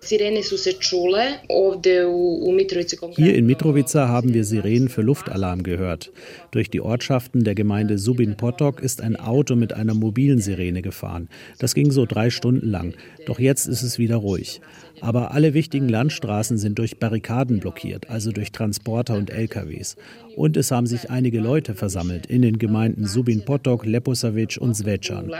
Hier 3.15 3.35
in 3.35 3.45
Mitrovica 3.47 4.07
haben 4.07 4.33
wir 4.35 4.43
Sirenen 4.43 4.89
für 4.89 5.01
Luftalarm 5.01 5.63
gehört. 5.63 6.11
Durch 6.51 6.69
die 6.69 6.81
Ortschaften 6.81 7.43
der 7.43 7.55
Gemeinde 7.55 7.97
Subin 7.97 8.37
Potok 8.37 8.81
ist 8.81 9.01
ein 9.01 9.15
Auto 9.15 9.55
mit 9.55 9.73
einer 9.73 9.95
mobilen 9.95 10.39
Sirene 10.39 10.83
gefahren. 10.83 11.27
Das 11.57 11.73
ging 11.73 11.89
so 11.91 12.05
drei 12.05 12.29
Stunden 12.29 12.69
lang. 12.69 12.93
Doch 13.25 13.39
jetzt 13.39 13.67
ist 13.67 13.81
es 13.81 13.97
wieder 13.97 14.17
ruhig. 14.17 14.61
Aber 15.01 15.31
alle 15.31 15.53
wichtigen 15.53 15.89
Landstraßen 15.89 16.57
sind 16.57 16.79
durch 16.79 16.99
Barrikaden 16.99 17.59
blockiert, 17.59 18.09
also 18.09 18.31
durch 18.31 18.51
Transporter 18.51 19.15
und 19.15 19.29
LKWs. 19.29 19.95
Und 20.35 20.57
es 20.57 20.71
haben 20.71 20.87
sich 20.87 21.09
einige 21.09 21.39
Leute 21.39 21.75
versammelt 21.75 22.25
in 22.27 22.41
den 22.41 22.57
Gemeinden 22.57 23.05
Subin 23.05 23.43
Potok, 23.45 23.85
Leposavic 23.85 24.57
und 24.59 24.75
Zvečan. 24.75 25.31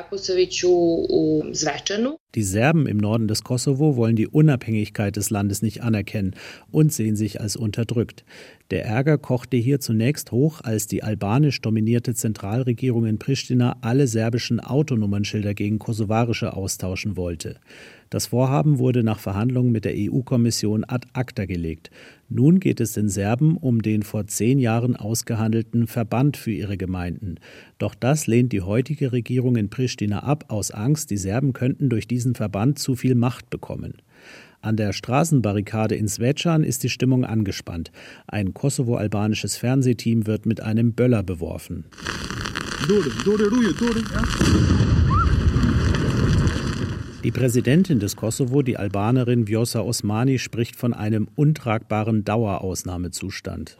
Die 2.35 2.43
Serben 2.43 2.85
im 2.85 2.97
Norden 2.97 3.27
des 3.27 3.43
Kosovo 3.43 3.95
wollen 3.95 4.15
die 4.15 4.27
Unabhängigkeit 4.27 5.15
des 5.15 5.29
Landes 5.29 5.61
nicht 5.61 5.81
anerkennen 5.81 6.35
und 6.71 6.93
sehen 6.93 7.15
sich 7.15 7.41
als 7.41 7.55
unterdrückt. 7.55 8.25
Der 8.69 8.85
Ärger 8.85 9.17
kochte 9.17 9.57
hier 9.57 9.79
zunächst 9.79 10.31
hoch, 10.31 10.61
als 10.61 10.87
die 10.87 11.03
albanisch 11.03 11.61
dominierte 11.61 12.13
Zentralregierung 12.13 13.05
in 13.05 13.17
Pristina 13.17 13.77
alle 13.81 14.07
serbischen 14.07 14.59
Autonummernschilder 14.59 15.53
gegen 15.53 15.79
kosovarische 15.79 16.53
austauschen 16.53 17.17
wollte. 17.17 17.59
Das 18.09 18.27
Vorhaben 18.27 18.79
wurde 18.79 19.03
nach 19.03 19.19
Verhandlungen 19.19 19.71
mit 19.71 19.85
der 19.85 19.93
EU-Kommission 19.95 20.85
ad 20.87 21.07
acta 21.13 21.45
gelegt. 21.45 21.91
Nun 22.29 22.59
geht 22.59 22.79
es 22.79 22.93
den 22.93 23.09
Serben 23.09 23.57
um 23.57 23.81
den 23.81 24.03
vor 24.03 24.27
zehn 24.27 24.59
Jahren 24.59 24.95
ausgehandelten 24.95 25.87
Verband 25.87 26.37
für 26.37 26.51
ihre 26.51 26.77
Gemeinden. 26.77 27.35
Doch 27.77 27.95
das 27.95 28.27
lehnt 28.27 28.53
die 28.53 28.61
heutige 28.61 29.11
Regierung 29.11 29.55
in 29.55 29.69
Pristina 29.69 30.23
ab, 30.23 30.45
aus 30.49 30.71
Angst, 30.71 31.09
die 31.11 31.17
Serben 31.17 31.53
könnten 31.53 31.89
durch 31.89 32.07
diesen 32.07 32.35
Verband 32.35 32.79
zu 32.79 32.95
viel 32.95 33.15
Macht 33.15 33.49
bekommen. 33.49 33.95
An 34.61 34.75
der 34.75 34.91
Straßenbarrikade 34.91 35.95
in 35.95 36.07
Svečan 36.07 36.63
ist 36.63 36.83
die 36.83 36.89
Stimmung 36.89 37.25
angespannt. 37.25 37.91
Ein 38.25 38.53
kosovo-albanisches 38.53 39.55
Fernsehteam 39.55 40.25
wird 40.27 40.45
mit 40.45 40.61
einem 40.61 40.93
Böller 40.93 41.23
beworfen. 41.23 41.85
Die 47.27 47.31
Präsidentin 47.31 47.99
des 47.99 48.15
Kosovo, 48.15 48.61
die 48.61 48.77
Albanerin 48.77 49.47
Vjosa 49.47 49.81
Osmani, 49.81 50.39
spricht 50.39 50.77
von 50.77 50.93
einem 50.93 51.27
untragbaren 51.35 52.23
Dauerausnahmezustand. 52.23 53.75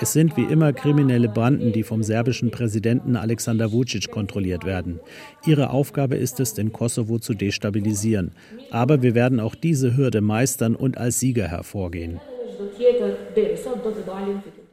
Es 0.00 0.12
sind 0.14 0.36
wie 0.38 0.44
immer 0.44 0.72
kriminelle 0.72 1.28
Banden, 1.28 1.72
die 1.72 1.82
vom 1.82 2.02
serbischen 2.02 2.50
Präsidenten 2.50 3.14
Alexander 3.14 3.70
Vucic 3.70 4.10
kontrolliert 4.10 4.64
werden. 4.64 5.00
Ihre 5.44 5.68
Aufgabe 5.68 6.16
ist 6.16 6.40
es, 6.40 6.54
den 6.54 6.72
Kosovo 6.72 7.18
zu 7.18 7.34
destabilisieren. 7.34 8.32
Aber 8.70 9.02
wir 9.02 9.14
werden 9.14 9.38
auch 9.38 9.54
diese 9.54 9.98
Hürde 9.98 10.22
meistern 10.22 10.74
und 10.74 10.96
als 10.96 11.20
Sieger 11.20 11.46
hervorgehen. 11.46 12.20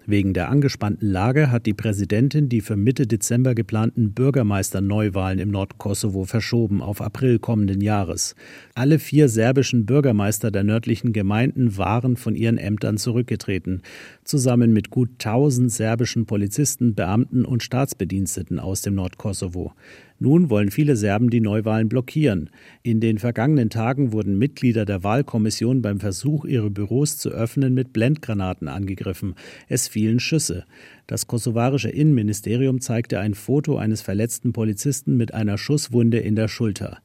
Wegen 0.10 0.34
der 0.34 0.48
angespannten 0.48 1.06
Lage 1.06 1.52
hat 1.52 1.66
die 1.66 1.74
Präsidentin 1.74 2.48
die 2.48 2.62
für 2.62 2.78
Mitte 2.78 3.08
Dezember 3.08 3.54
geplanten 3.54 4.14
Bürgermeisterneuwahlen 4.14 5.38
im 5.38 5.52
Nordkosovo 5.52 6.24
verschoben 6.24 6.82
auf 6.82 7.02
April 7.02 7.40
kommenden 7.40 7.82
Jahres. 7.82 8.34
Alle 8.74 9.00
vier 9.00 9.28
serbischen 9.28 9.86
Bürgermeister 9.86 10.50
der 10.50 10.64
nördlichen 10.64 11.12
Gemeinden 11.12 11.76
waren 11.76 12.16
von 12.16 12.38
ihren 12.38 12.58
Ämtern 12.58 12.96
zurückgetreten, 12.96 13.82
zusammen 14.24 14.72
mit 14.72 14.92
gut 14.92 15.10
1000 15.20 15.70
serbischen 15.70 16.26
Polizisten, 16.26 16.96
Beamten 16.96 17.44
und 17.44 17.62
Staatsbediensteten 17.62 18.60
aus 18.60 18.82
dem 18.84 18.96
Nordkosovo. 18.96 19.74
Nun 20.20 20.50
wollen 20.50 20.72
viele 20.72 20.96
Serben 20.96 21.30
die 21.30 21.42
Neuwahlen 21.42 21.90
blockieren. 21.90 22.50
In 22.82 23.00
den 23.00 23.20
vergangenen 23.20 23.70
Tagen 23.70 24.14
wurden 24.14 24.40
Mitglieder 24.40 24.84
der 24.84 25.04
Wahlkommission 25.04 25.84
beim 25.84 26.00
Versuch, 26.00 26.44
ihre 26.44 26.72
Büros 26.72 27.20
zu 27.20 27.30
öffnen, 27.30 27.76
mit 27.76 27.94
Blendgranaten 27.94 28.68
angegriffen. 28.68 29.36
Es 29.68 29.88
fielen 29.88 30.20
Schüsse. 30.20 30.66
Das 31.06 31.28
kosovarische 31.28 31.90
Innenministerium 31.90 32.82
zeigte 32.82 33.20
ein 33.20 33.36
Foto 33.36 33.78
eines 33.78 34.02
verletzten 34.02 34.54
Polizisten 34.54 35.18
mit 35.18 35.34
einer 35.34 35.58
Schusswunde 35.58 36.18
in 36.18 36.36
der 36.36 36.48
Schulter. 36.48 36.98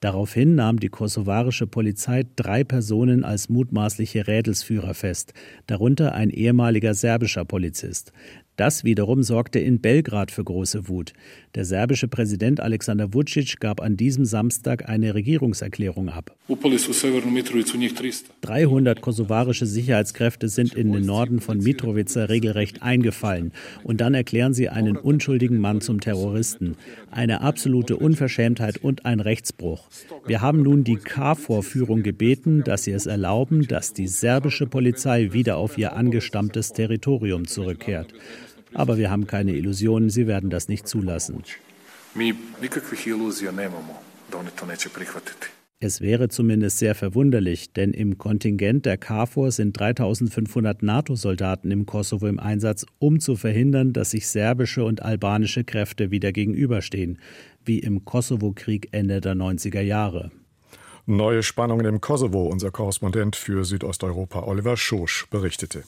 Daraufhin 0.00 0.54
nahm 0.54 0.78
die 0.78 0.90
kosovarische 0.90 1.66
Polizei 1.66 2.24
drei 2.36 2.64
Personen 2.64 3.24
als 3.24 3.48
mutmaßliche 3.48 4.28
Rädelsführer 4.28 4.94
fest, 4.94 5.32
darunter 5.66 6.14
ein 6.14 6.30
ehemaliger 6.30 6.94
serbischer 6.94 7.44
Polizist. 7.44 8.12
Das 8.58 8.82
wiederum 8.82 9.22
sorgte 9.22 9.60
in 9.60 9.78
Belgrad 9.78 10.32
für 10.32 10.42
große 10.42 10.88
Wut. 10.88 11.12
Der 11.54 11.64
serbische 11.64 12.08
Präsident 12.08 12.58
Alexander 12.58 13.14
Vucic 13.14 13.60
gab 13.60 13.80
an 13.80 13.96
diesem 13.96 14.24
Samstag 14.24 14.88
eine 14.88 15.14
Regierungserklärung 15.14 16.08
ab. 16.08 16.36
300 18.40 19.00
kosovarische 19.00 19.64
Sicherheitskräfte 19.64 20.48
sind 20.48 20.74
in 20.74 20.92
den 20.92 21.06
Norden 21.06 21.40
von 21.40 21.58
Mitrovica 21.58 22.24
regelrecht 22.24 22.82
eingefallen. 22.82 23.52
Und 23.84 24.00
dann 24.00 24.14
erklären 24.14 24.54
sie 24.54 24.68
einen 24.68 24.96
unschuldigen 24.96 25.60
Mann 25.60 25.80
zum 25.80 26.00
Terroristen. 26.00 26.74
Eine 27.12 27.42
absolute 27.42 27.96
Unverschämtheit 27.96 28.78
und 28.78 29.06
ein 29.06 29.20
Rechtsbruch. 29.20 29.88
Wir 30.26 30.40
haben 30.40 30.62
nun 30.62 30.82
die 30.82 30.96
KFOR-Führung 30.96 32.02
gebeten, 32.02 32.64
dass 32.64 32.82
sie 32.82 32.92
es 32.92 33.06
erlauben, 33.06 33.68
dass 33.68 33.92
die 33.92 34.08
serbische 34.08 34.66
Polizei 34.66 35.32
wieder 35.32 35.58
auf 35.58 35.78
ihr 35.78 35.92
angestammtes 35.92 36.72
Territorium 36.72 37.46
zurückkehrt. 37.46 38.12
Aber 38.78 38.96
wir 38.96 39.10
haben 39.10 39.26
keine 39.26 39.54
Illusionen, 39.54 40.08
sie 40.08 40.28
werden 40.28 40.50
das 40.50 40.68
nicht 40.68 40.86
zulassen. 40.86 41.42
Es 45.80 46.00
wäre 46.00 46.28
zumindest 46.28 46.78
sehr 46.78 46.94
verwunderlich, 46.94 47.72
denn 47.72 47.92
im 47.92 48.18
Kontingent 48.18 48.86
der 48.86 48.96
KFOR 48.96 49.50
sind 49.50 49.78
3500 49.80 50.84
NATO-Soldaten 50.84 51.72
im 51.72 51.86
Kosovo 51.86 52.28
im 52.28 52.38
Einsatz, 52.38 52.86
um 53.00 53.18
zu 53.18 53.34
verhindern, 53.34 53.92
dass 53.92 54.12
sich 54.12 54.28
serbische 54.28 54.84
und 54.84 55.02
albanische 55.02 55.64
Kräfte 55.64 56.12
wieder 56.12 56.30
gegenüberstehen, 56.30 57.18
wie 57.64 57.80
im 57.80 58.04
Kosovo-Krieg 58.04 58.90
Ende 58.92 59.20
der 59.20 59.34
90er 59.34 59.80
Jahre. 59.80 60.30
Neue 61.04 61.42
Spannungen 61.42 61.86
im 61.86 62.00
Kosovo, 62.00 62.46
unser 62.46 62.70
Korrespondent 62.70 63.34
für 63.34 63.64
Südosteuropa 63.64 64.44
Oliver 64.44 64.76
Schosch 64.76 65.26
berichtete. 65.30 65.82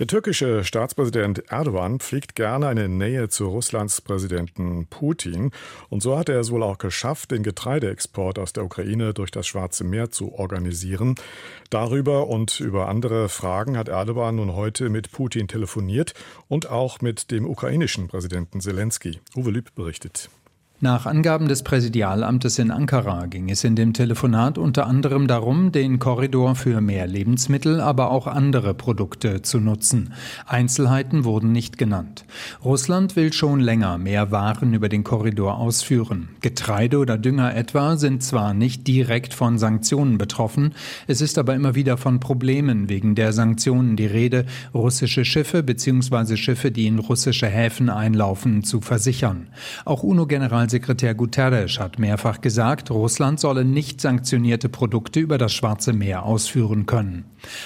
Der 0.00 0.06
türkische 0.06 0.64
Staatspräsident 0.64 1.50
Erdogan 1.52 2.00
pflegt 2.00 2.34
gerne 2.34 2.68
eine 2.68 2.88
Nähe 2.88 3.28
zu 3.28 3.48
Russlands 3.48 4.00
Präsidenten 4.00 4.86
Putin. 4.86 5.50
Und 5.90 6.02
so 6.02 6.16
hat 6.16 6.30
er 6.30 6.40
es 6.40 6.50
wohl 6.50 6.62
auch 6.62 6.78
geschafft, 6.78 7.32
den 7.32 7.42
Getreideexport 7.42 8.38
aus 8.38 8.54
der 8.54 8.64
Ukraine 8.64 9.12
durch 9.12 9.30
das 9.30 9.46
Schwarze 9.46 9.84
Meer 9.84 10.10
zu 10.10 10.32
organisieren. 10.32 11.16
Darüber 11.68 12.28
und 12.28 12.60
über 12.60 12.88
andere 12.88 13.28
Fragen 13.28 13.76
hat 13.76 13.88
Erdogan 13.88 14.36
nun 14.36 14.54
heute 14.54 14.88
mit 14.88 15.12
Putin 15.12 15.48
telefoniert 15.48 16.14
und 16.48 16.70
auch 16.70 17.02
mit 17.02 17.30
dem 17.30 17.46
ukrainischen 17.46 18.08
Präsidenten 18.08 18.62
Zelensky. 18.62 19.20
Uwe 19.36 19.50
Lüb 19.50 19.74
berichtet. 19.74 20.30
Nach 20.82 21.04
Angaben 21.04 21.46
des 21.46 21.62
Präsidialamtes 21.62 22.58
in 22.58 22.70
Ankara 22.70 23.26
ging 23.26 23.50
es 23.50 23.64
in 23.64 23.76
dem 23.76 23.92
Telefonat 23.92 24.56
unter 24.56 24.86
anderem 24.86 25.26
darum, 25.26 25.72
den 25.72 25.98
Korridor 25.98 26.54
für 26.54 26.80
mehr 26.80 27.06
Lebensmittel, 27.06 27.82
aber 27.82 28.10
auch 28.10 28.26
andere 28.26 28.72
Produkte 28.72 29.42
zu 29.42 29.60
nutzen. 29.60 30.14
Einzelheiten 30.46 31.24
wurden 31.24 31.52
nicht 31.52 31.76
genannt. 31.76 32.24
Russland 32.64 33.14
will 33.14 33.30
schon 33.34 33.60
länger 33.60 33.98
mehr 33.98 34.30
Waren 34.30 34.72
über 34.72 34.88
den 34.88 35.04
Korridor 35.04 35.58
ausführen. 35.58 36.30
Getreide 36.40 36.96
oder 36.96 37.18
Dünger 37.18 37.54
etwa 37.54 37.98
sind 37.98 38.22
zwar 38.22 38.54
nicht 38.54 38.86
direkt 38.86 39.34
von 39.34 39.58
Sanktionen 39.58 40.16
betroffen, 40.16 40.72
es 41.06 41.20
ist 41.20 41.36
aber 41.36 41.54
immer 41.54 41.74
wieder 41.74 41.98
von 41.98 42.20
Problemen 42.20 42.88
wegen 42.88 43.14
der 43.14 43.34
Sanktionen 43.34 43.96
die 43.96 44.06
Rede, 44.06 44.46
russische 44.72 45.26
Schiffe 45.26 45.62
bzw. 45.62 46.38
Schiffe, 46.38 46.70
die 46.70 46.86
in 46.86 47.00
russische 47.00 47.48
Häfen 47.48 47.90
einlaufen, 47.90 48.64
zu 48.64 48.80
versichern. 48.80 49.48
Auch 49.84 50.02
UNO-General 50.02 50.69
Generalsekretär 50.70 51.16
Guterres 51.16 51.80
hat 51.80 51.98
mehrfach 51.98 52.40
gesagt, 52.40 52.92
Russland 52.92 53.40
solle 53.40 53.64
nicht 53.64 54.00
sanktionierte 54.00 54.68
Produkte 54.68 55.18
über 55.18 55.36
das 55.36 55.52
Schwarze 55.52 55.92
Meer 55.92 56.22
ausführen 56.22 56.86
können. 56.86 57.24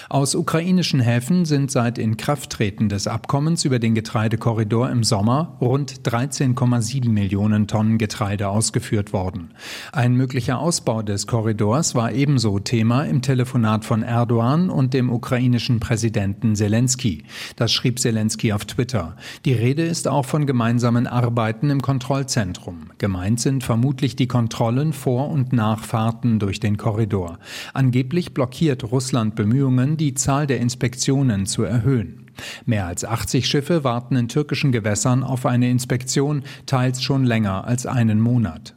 Aus 0.09 0.35
ukrainischen 0.35 1.01
Häfen 1.01 1.45
sind 1.45 1.71
seit 1.71 1.99
Inkrafttreten 1.99 2.89
des 2.89 3.07
Abkommens 3.07 3.65
über 3.65 3.79
den 3.79 3.95
Getreidekorridor 3.95 4.91
im 4.91 5.05
Sommer 5.05 5.57
rund 5.61 6.03
13,7 6.03 7.09
Millionen 7.09 7.67
Tonnen 7.67 7.99
Getreide 7.99 8.49
ausgeführt 8.49 9.13
worden. 9.13 9.55
Ein 9.93 10.15
möglicher 10.15 10.59
Ausbau 10.59 11.03
des 11.03 11.27
Korridors 11.27 11.95
war 11.95 12.13
ebenso 12.13 12.59
Thema 12.59 13.05
im 13.05 13.23
Telefonat 13.23 13.85
von 13.85 14.03
Erdogan 14.03 14.71
und 14.71 14.95
dem 14.95 15.11
ukrainischen 15.11 15.81
Präsidenten 15.81 16.57
Zelensky. 16.57 17.25
Das 17.57 17.73
schrieb 17.73 17.99
Zelensky 17.99 18.53
auf 18.53 18.65
Twitter. 18.65 19.17
Die 19.45 19.55
Rede 19.55 19.85
ist 19.85 20.09
auch 20.09 20.25
von 20.25 20.47
gemeinsamen 20.47 21.07
Arbeiten 21.07 21.71
im 21.71 21.83
Kontrollzentrum. 21.83 22.91
Gemeint 22.99 23.41
sind 23.41 23.65
vermutlich 23.65 24.17
die 24.17 24.29
Kontrollen 24.29 24.93
vor 24.93 25.31
und 25.31 25.53
nach 25.53 25.85
Fahrten 25.85 26.39
durch 26.39 26.61
den 26.61 26.77
Korridor. 26.77 27.39
Angeblich 27.73 28.35
blockiert 28.35 28.85
Russland 28.85 29.35
Bemühungen, 29.35 29.64
die 29.97 30.15
Zahl 30.15 30.47
der 30.47 30.61
Inspektionen 30.61 31.47
zu 31.47 31.63
erhöhen. 31.63 32.27
Mehr 32.67 32.87
als 32.87 33.05
80 33.05 33.47
Schiffe 33.47 33.85
warten 33.85 34.17
in 34.17 34.29
türkischen 34.29 34.73
Gewässern 34.73 35.23
auf 35.23 35.47
eine 35.47 35.71
Inspektion, 35.71 36.43
teils 36.67 37.03
schon 37.03 37.25
länger 37.25 37.65
als 37.65 37.87
einen 37.87 38.21
Monat. 38.21 38.75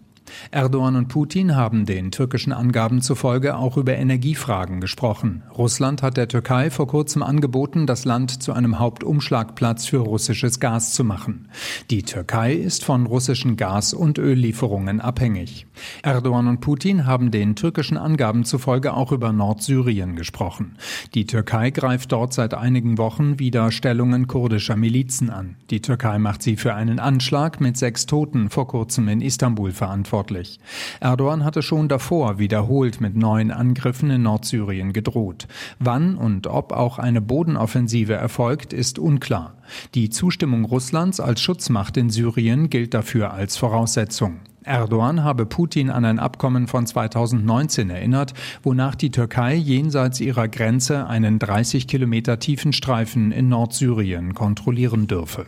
Erdogan 0.51 0.95
und 0.95 1.07
Putin 1.07 1.55
haben 1.55 1.85
den 1.85 2.11
türkischen 2.11 2.53
Angaben 2.53 3.01
zufolge 3.01 3.57
auch 3.57 3.77
über 3.77 3.95
Energiefragen 3.95 4.81
gesprochen. 4.81 5.43
Russland 5.57 6.03
hat 6.03 6.17
der 6.17 6.27
Türkei 6.27 6.69
vor 6.69 6.87
kurzem 6.87 7.23
angeboten, 7.23 7.87
das 7.87 8.05
Land 8.05 8.41
zu 8.43 8.53
einem 8.53 8.79
Hauptumschlagplatz 8.79 9.85
für 9.87 9.99
russisches 9.99 10.59
Gas 10.59 10.93
zu 10.93 11.03
machen. 11.03 11.49
Die 11.89 12.03
Türkei 12.03 12.53
ist 12.53 12.83
von 12.83 13.05
russischen 13.05 13.57
Gas- 13.57 13.93
und 13.93 14.17
Öllieferungen 14.19 15.01
abhängig. 15.01 15.65
Erdogan 16.03 16.47
und 16.47 16.61
Putin 16.61 17.05
haben 17.05 17.31
den 17.31 17.55
türkischen 17.55 17.97
Angaben 17.97 18.43
zufolge 18.43 18.93
auch 18.93 19.11
über 19.11 19.31
Nordsyrien 19.31 20.15
gesprochen. 20.15 20.77
Die 21.13 21.25
Türkei 21.25 21.71
greift 21.71 22.11
dort 22.11 22.33
seit 22.33 22.53
einigen 22.53 22.97
Wochen 22.97 23.39
wieder 23.39 23.71
Stellungen 23.71 24.27
kurdischer 24.27 24.75
Milizen 24.75 25.29
an. 25.29 25.55
Die 25.69 25.81
Türkei 25.81 26.19
macht 26.19 26.43
sie 26.43 26.57
für 26.57 26.73
einen 26.73 26.99
Anschlag 26.99 27.59
mit 27.61 27.77
sechs 27.77 28.05
Toten 28.05 28.49
vor 28.49 28.67
kurzem 28.67 29.07
in 29.07 29.21
Istanbul 29.21 29.71
verantwortlich 29.71 30.26
verantwortlich. 30.27 30.59
Erdogan 30.99 31.43
hatte 31.43 31.61
schon 31.61 31.87
davor 31.87 32.39
wiederholt 32.39 33.01
mit 33.01 33.15
neuen 33.15 33.51
Angriffen 33.51 34.09
in 34.11 34.23
Nordsyrien 34.23 34.93
gedroht. 34.93 35.47
Wann 35.79 36.15
und 36.15 36.47
ob 36.47 36.71
auch 36.71 36.99
eine 36.99 37.21
Bodenoffensive 37.21 38.13
erfolgt, 38.13 38.73
ist 38.73 38.99
unklar. 38.99 39.55
Die 39.95 40.09
Zustimmung 40.09 40.65
Russlands 40.65 41.19
als 41.19 41.41
Schutzmacht 41.41 41.97
in 41.97 42.09
Syrien 42.09 42.69
gilt 42.69 42.93
dafür 42.93 43.33
als 43.33 43.57
Voraussetzung. 43.57 44.39
Erdogan 44.63 45.23
habe 45.23 45.45
Putin 45.45 45.89
an 45.89 46.03
ein 46.03 46.19
Abkommen 46.19 46.67
von 46.67 46.85
2019 46.85 47.89
erinnert, 47.89 48.33
wonach 48.63 48.95
die 48.95 49.11
Türkei 49.11 49.55
jenseits 49.55 50.19
ihrer 50.19 50.49
Grenze 50.49 51.07
einen 51.07 51.39
30 51.39 51.87
Kilometer 51.87 52.39
tiefen 52.39 52.73
Streifen 52.73 53.31
in 53.31 53.47
Nordsyrien 53.47 54.33
kontrollieren 54.33 55.07
dürfe. 55.07 55.45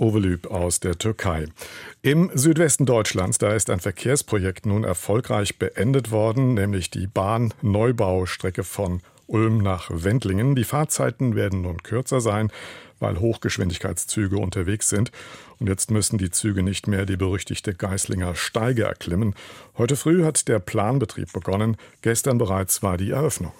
Ovelüb 0.00 0.46
aus 0.50 0.80
der 0.80 0.96
Türkei. 0.96 1.46
Im 2.02 2.30
Südwesten 2.34 2.86
Deutschlands, 2.86 3.38
da 3.38 3.52
ist 3.54 3.70
ein 3.70 3.80
Verkehrsprojekt 3.80 4.64
nun 4.64 4.84
erfolgreich 4.84 5.58
beendet 5.58 6.10
worden, 6.10 6.54
nämlich 6.54 6.90
die 6.90 7.06
Bahnneubau-Strecke 7.06 8.64
von 8.64 9.02
Ulm 9.26 9.58
nach 9.58 9.90
Wendlingen. 9.92 10.56
Die 10.56 10.64
Fahrzeiten 10.64 11.36
werden 11.36 11.62
nun 11.62 11.82
kürzer 11.82 12.20
sein, 12.20 12.50
weil 12.98 13.20
Hochgeschwindigkeitszüge 13.20 14.38
unterwegs 14.38 14.88
sind. 14.88 15.12
Und 15.58 15.68
jetzt 15.68 15.90
müssen 15.90 16.18
die 16.18 16.30
Züge 16.30 16.62
nicht 16.62 16.88
mehr 16.88 17.06
die 17.06 17.16
berüchtigte 17.16 17.74
Geislinger 17.74 18.34
Steige 18.34 18.84
erklimmen. 18.84 19.34
Heute 19.76 19.96
früh 19.96 20.24
hat 20.24 20.48
der 20.48 20.58
Planbetrieb 20.58 21.32
begonnen. 21.32 21.76
Gestern 22.02 22.38
bereits 22.38 22.82
war 22.82 22.96
die 22.96 23.10
Eröffnung. 23.10 23.52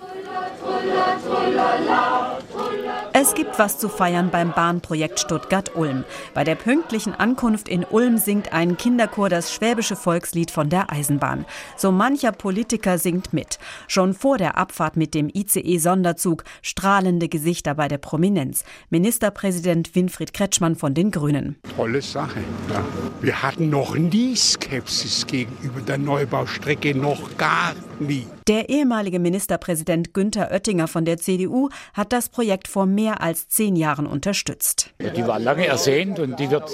Tulla, 0.00 0.50
tulla, 0.60 1.18
tulla, 1.22 2.13
es 3.16 3.34
gibt 3.34 3.60
was 3.60 3.78
zu 3.78 3.88
feiern 3.88 4.30
beim 4.32 4.50
Bahnprojekt 4.50 5.20
Stuttgart-Ulm. 5.20 6.02
Bei 6.34 6.42
der 6.42 6.56
pünktlichen 6.56 7.14
Ankunft 7.14 7.68
in 7.68 7.84
Ulm 7.84 8.18
singt 8.18 8.52
ein 8.52 8.76
Kinderchor 8.76 9.28
das 9.28 9.54
schwäbische 9.54 9.94
Volkslied 9.94 10.50
von 10.50 10.68
der 10.68 10.90
Eisenbahn. 10.90 11.44
So 11.76 11.92
mancher 11.92 12.32
Politiker 12.32 12.98
singt 12.98 13.32
mit. 13.32 13.60
Schon 13.86 14.14
vor 14.14 14.36
der 14.36 14.58
Abfahrt 14.58 14.96
mit 14.96 15.14
dem 15.14 15.30
ICE-Sonderzug 15.32 16.42
strahlende 16.60 17.28
Gesichter 17.28 17.76
bei 17.76 17.86
der 17.86 17.98
Prominenz. 17.98 18.64
Ministerpräsident 18.90 19.94
Winfried 19.94 20.34
Kretschmann 20.34 20.74
von 20.74 20.92
den 20.92 21.12
Grünen. 21.12 21.54
Tolle 21.76 22.02
Sache. 22.02 22.40
Ja. 22.68 22.84
Wir 23.20 23.44
hatten 23.44 23.70
noch 23.70 23.94
nie 23.94 24.34
Skepsis 24.34 25.24
gegenüber 25.28 25.80
der 25.82 25.98
Neubaustrecke, 25.98 26.96
noch 26.96 27.36
gar 27.36 27.74
nie. 28.00 28.26
Der 28.46 28.68
ehemalige 28.68 29.20
Ministerpräsident 29.20 30.12
Günther 30.12 30.50
Oettinger 30.50 30.86
von 30.86 31.06
der 31.06 31.16
CDU 31.16 31.70
hat 31.94 32.12
das 32.12 32.28
Projekt 32.28 32.68
vor 32.68 32.84
mehr 32.84 33.22
als 33.22 33.48
zehn 33.48 33.74
Jahren 33.74 34.06
unterstützt. 34.06 34.90
Die 35.00 35.26
war 35.26 35.38
lange 35.38 35.66
ersehnt 35.66 36.18
und 36.18 36.38
die 36.38 36.50
wird 36.50 36.70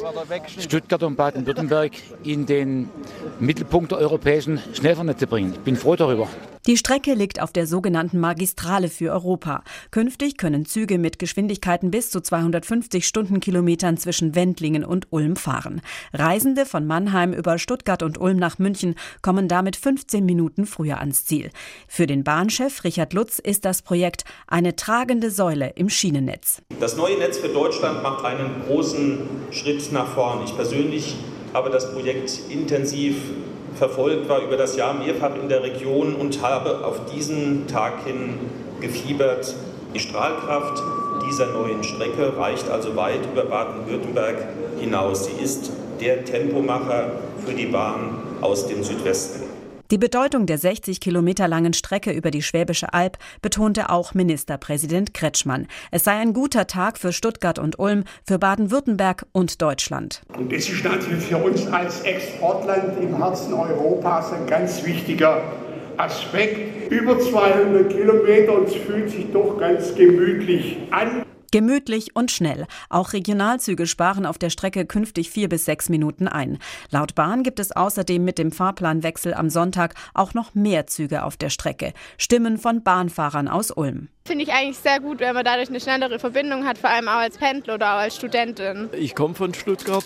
Stuttgart 0.58 1.04
und 1.04 1.14
Baden-Württemberg 1.14 1.92
in 2.24 2.44
den 2.44 2.88
Mittelpunkt 3.38 3.92
der 3.92 3.98
europäischen 3.98 4.60
Schnellfahrnetze 4.72 5.28
bringen. 5.28 5.52
Ich 5.52 5.60
bin 5.60 5.76
froh 5.76 5.94
darüber. 5.94 6.28
Die 6.66 6.76
Strecke 6.76 7.14
liegt 7.14 7.40
auf 7.40 7.52
der 7.52 7.66
sogenannten 7.66 8.20
Magistrale 8.20 8.88
für 8.88 9.12
Europa. 9.12 9.64
Künftig 9.90 10.36
können 10.36 10.66
Züge 10.66 10.98
mit 10.98 11.18
Geschwindigkeiten 11.18 11.90
bis 11.90 12.10
zu 12.10 12.20
250 12.20 13.06
Stundenkilometern 13.06 13.96
zwischen 13.96 14.34
Wendlingen 14.34 14.84
und 14.84 15.06
Ulm 15.08 15.36
fahren. 15.36 15.80
Reisende 16.12 16.66
von 16.66 16.86
Mannheim 16.86 17.32
über 17.32 17.56
Stuttgart 17.56 18.02
und 18.02 18.18
Ulm 18.18 18.36
nach 18.36 18.58
München 18.58 18.94
kommen 19.22 19.48
damit 19.48 19.74
15 19.74 20.22
Minuten 20.22 20.66
früher 20.66 20.98
ans 20.98 21.24
Ziel. 21.24 21.50
Für 21.88 22.06
den 22.06 22.24
Bahnchef 22.24 22.84
Richard 22.84 23.14
Lutz 23.14 23.38
ist 23.38 23.64
das 23.64 23.80
Projekt 23.80 24.24
eine 24.46 24.76
tragende 24.76 25.30
Säule 25.30 25.72
im 25.76 25.88
Schienennetz. 25.88 26.60
Das 26.78 26.94
neue 26.94 27.16
Netz 27.16 27.38
für 27.38 27.48
Deutschland 27.48 28.02
macht 28.02 28.22
einen 28.26 28.64
großen 28.66 29.18
Schritt 29.50 29.90
nach 29.92 30.08
vorn. 30.08 30.44
Ich 30.44 30.54
persönlich 30.54 31.16
habe 31.54 31.70
das 31.70 31.90
Projekt 31.92 32.38
intensiv 32.50 33.16
verfolgt, 33.80 34.28
war 34.28 34.42
über 34.42 34.58
das 34.58 34.76
Jahr 34.76 34.92
mehrfach 34.92 35.34
in 35.34 35.48
der 35.48 35.62
Region 35.62 36.14
und 36.14 36.42
habe 36.42 36.84
auf 36.84 37.06
diesen 37.14 37.66
Tag 37.66 38.04
hin 38.04 38.34
gefiebert. 38.78 39.54
Die 39.94 39.98
Strahlkraft 39.98 40.82
dieser 41.26 41.46
neuen 41.46 41.82
Strecke 41.82 42.36
reicht 42.36 42.68
also 42.68 42.94
weit 42.94 43.20
über 43.32 43.46
Baden-Württemberg 43.46 44.36
hinaus. 44.78 45.24
Sie 45.24 45.42
ist 45.42 45.72
der 45.98 46.26
Tempomacher 46.26 47.12
für 47.44 47.54
die 47.54 47.66
Bahn 47.66 48.18
aus 48.42 48.66
dem 48.66 48.84
Südwesten. 48.84 49.49
Die 49.90 49.98
Bedeutung 49.98 50.46
der 50.46 50.56
60 50.56 51.00
Kilometer 51.00 51.48
langen 51.48 51.72
Strecke 51.72 52.12
über 52.12 52.30
die 52.30 52.42
Schwäbische 52.42 52.94
Alb 52.94 53.18
betonte 53.42 53.90
auch 53.90 54.14
Ministerpräsident 54.14 55.14
Kretschmann. 55.14 55.66
Es 55.90 56.04
sei 56.04 56.12
ein 56.12 56.32
guter 56.32 56.68
Tag 56.68 56.96
für 56.96 57.12
Stuttgart 57.12 57.58
und 57.58 57.80
Ulm, 57.80 58.04
für 58.24 58.38
Baden-Württemberg 58.38 59.26
und 59.32 59.60
Deutschland. 59.60 60.22
Und 60.38 60.52
es 60.52 60.68
ist 60.68 60.84
natürlich 60.84 61.24
für 61.24 61.38
uns 61.38 61.66
als 61.66 62.02
Exportland 62.02 63.02
im 63.02 63.16
Herzen 63.16 63.52
Europas 63.52 64.32
ein 64.32 64.46
ganz 64.46 64.84
wichtiger 64.84 65.42
Aspekt. 65.96 66.92
Über 66.92 67.18
200 67.18 67.90
Kilometer 67.90 68.58
und 68.58 68.68
es 68.68 68.76
fühlt 68.76 69.10
sich 69.10 69.26
doch 69.32 69.58
ganz 69.58 69.92
gemütlich 69.96 70.78
an. 70.92 71.24
Gemütlich 71.50 72.14
und 72.14 72.30
schnell. 72.30 72.66
Auch 72.88 73.12
Regionalzüge 73.12 73.86
sparen 73.86 74.26
auf 74.26 74.38
der 74.38 74.50
Strecke 74.50 74.86
künftig 74.86 75.30
vier 75.30 75.48
bis 75.48 75.64
sechs 75.64 75.88
Minuten 75.88 76.28
ein. 76.28 76.58
Laut 76.90 77.14
Bahn 77.14 77.42
gibt 77.42 77.58
es 77.58 77.72
außerdem 77.72 78.24
mit 78.24 78.38
dem 78.38 78.52
Fahrplanwechsel 78.52 79.34
am 79.34 79.50
Sonntag 79.50 79.94
auch 80.14 80.34
noch 80.34 80.54
mehr 80.54 80.86
Züge 80.86 81.24
auf 81.24 81.36
der 81.36 81.50
Strecke. 81.50 81.92
Stimmen 82.18 82.58
von 82.58 82.82
Bahnfahrern 82.82 83.48
aus 83.48 83.70
Ulm. 83.70 84.08
Finde 84.24 84.44
ich 84.44 84.52
eigentlich 84.52 84.78
sehr 84.78 85.00
gut, 85.00 85.18
wenn 85.20 85.34
man 85.34 85.44
dadurch 85.44 85.70
eine 85.70 85.80
schnellere 85.80 86.18
Verbindung 86.18 86.64
hat, 86.64 86.78
vor 86.78 86.90
allem 86.90 87.08
auch 87.08 87.14
als 87.14 87.36
Pendler 87.36 87.74
oder 87.74 87.94
auch 87.94 87.98
als 87.98 88.16
Studentin. 88.16 88.88
Ich 88.92 89.14
komme 89.14 89.34
von 89.34 89.52
Stuttgart 89.54 90.04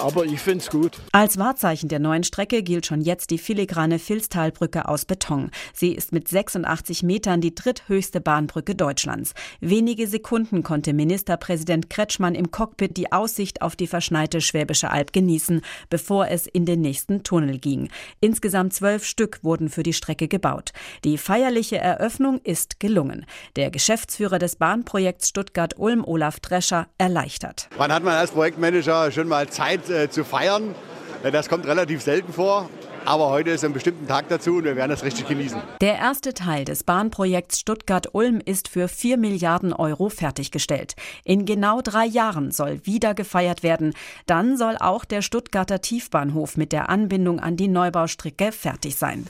aber 0.00 0.24
ich 0.24 0.40
finde 0.40 0.58
es 0.58 0.70
gut. 0.70 0.98
Als 1.12 1.38
Wahrzeichen 1.38 1.88
der 1.88 1.98
neuen 1.98 2.24
Strecke 2.24 2.62
gilt 2.62 2.86
schon 2.86 3.00
jetzt 3.00 3.30
die 3.30 3.38
filigrane 3.38 3.98
Filztalbrücke 3.98 4.88
aus 4.88 5.04
Beton. 5.04 5.50
Sie 5.72 5.92
ist 5.92 6.12
mit 6.12 6.28
86 6.28 7.02
Metern 7.02 7.40
die 7.40 7.54
dritthöchste 7.54 8.20
Bahnbrücke 8.20 8.74
Deutschlands. 8.74 9.34
Wenige 9.60 10.06
Sekunden 10.06 10.62
konnte 10.62 10.92
Ministerpräsident 10.92 11.90
Kretschmann 11.90 12.34
im 12.34 12.50
Cockpit 12.50 12.96
die 12.96 13.12
Aussicht 13.12 13.62
auf 13.62 13.76
die 13.76 13.86
verschneite 13.86 14.40
Schwäbische 14.40 14.90
Alb 14.90 15.12
genießen, 15.12 15.62
bevor 15.90 16.28
es 16.28 16.46
in 16.46 16.66
den 16.66 16.80
nächsten 16.80 17.22
Tunnel 17.22 17.58
ging. 17.58 17.88
Insgesamt 18.20 18.74
zwölf 18.74 19.04
Stück 19.04 19.40
wurden 19.42 19.68
für 19.68 19.82
die 19.82 19.92
Strecke 19.92 20.28
gebaut. 20.28 20.72
Die 21.04 21.18
feierliche 21.18 21.78
Eröffnung 21.78 22.40
ist 22.44 22.80
gelungen. 22.80 23.26
Der 23.56 23.70
Geschäftsführer 23.70 24.38
des 24.38 24.56
Bahnprojekts 24.56 25.28
Stuttgart-Ulm, 25.28 26.04
Olaf 26.04 26.40
Drescher, 26.40 26.86
erleichtert. 26.98 27.68
Wann 27.76 27.92
hat 27.92 28.02
man 28.02 28.14
als 28.14 28.30
Projektmanager 28.30 29.10
schon 29.10 29.28
mal 29.28 29.48
Zeit, 29.48 29.87
äh, 29.90 30.10
zu 30.10 30.24
feiern. 30.24 30.74
Äh, 31.22 31.30
das 31.30 31.48
kommt 31.48 31.66
relativ 31.66 32.02
selten 32.02 32.32
vor. 32.32 32.68
Aber 33.04 33.30
heute 33.30 33.50
ist 33.50 33.64
ein 33.64 33.72
bestimmter 33.72 34.06
Tag 34.06 34.28
dazu 34.28 34.56
und 34.56 34.64
wir 34.64 34.76
werden 34.76 34.90
das 34.90 35.02
richtig 35.02 35.26
genießen. 35.26 35.58
Der 35.80 35.96
erste 35.96 36.34
Teil 36.34 36.66
des 36.66 36.84
Bahnprojekts 36.84 37.58
Stuttgart-Ulm 37.60 38.42
ist 38.44 38.68
für 38.68 38.86
4 38.86 39.16
Milliarden 39.16 39.72
Euro 39.72 40.10
fertiggestellt. 40.10 40.94
In 41.24 41.46
genau 41.46 41.80
drei 41.80 42.04
Jahren 42.04 42.50
soll 42.50 42.84
wieder 42.84 43.14
gefeiert 43.14 43.62
werden. 43.62 43.94
Dann 44.26 44.58
soll 44.58 44.76
auch 44.78 45.06
der 45.06 45.22
Stuttgarter 45.22 45.80
Tiefbahnhof 45.80 46.58
mit 46.58 46.72
der 46.72 46.90
Anbindung 46.90 47.40
an 47.40 47.56
die 47.56 47.68
Neubaustrecke 47.68 48.52
fertig 48.52 48.96
sein. 48.96 49.26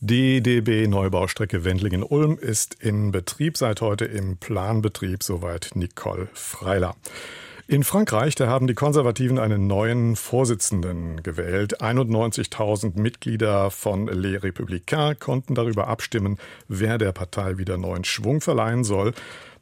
Die 0.00 0.42
DB 0.42 0.88
Neubaustrecke 0.88 1.64
Wendlingen-Ulm 1.64 2.36
ist 2.36 2.74
in 2.80 3.12
Betrieb, 3.12 3.56
seit 3.56 3.80
heute 3.80 4.04
im 4.04 4.36
Planbetrieb, 4.36 5.22
soweit 5.22 5.70
Nicole 5.74 6.28
Freiler. 6.34 6.96
In 7.68 7.84
Frankreich, 7.84 8.34
da 8.34 8.48
haben 8.48 8.66
die 8.66 8.74
Konservativen 8.74 9.38
einen 9.38 9.68
neuen 9.68 10.16
Vorsitzenden 10.16 11.22
gewählt. 11.22 11.80
91.000 11.80 12.98
Mitglieder 12.98 13.70
von 13.70 14.08
Les 14.08 14.42
Républicains 14.42 15.18
konnten 15.20 15.54
darüber 15.54 15.86
abstimmen, 15.86 16.38
wer 16.66 16.98
der 16.98 17.12
Partei 17.12 17.58
wieder 17.58 17.78
neuen 17.78 18.04
Schwung 18.04 18.40
verleihen 18.40 18.82
soll, 18.82 19.12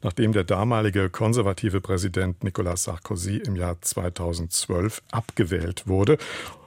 nachdem 0.01 0.33
der 0.33 0.43
damalige 0.43 1.11
konservative 1.11 1.79
Präsident 1.79 2.43
Nicolas 2.43 2.85
Sarkozy 2.85 3.37
im 3.37 3.55
Jahr 3.55 3.79
2012 3.79 5.03
abgewählt 5.11 5.87
wurde. 5.87 6.17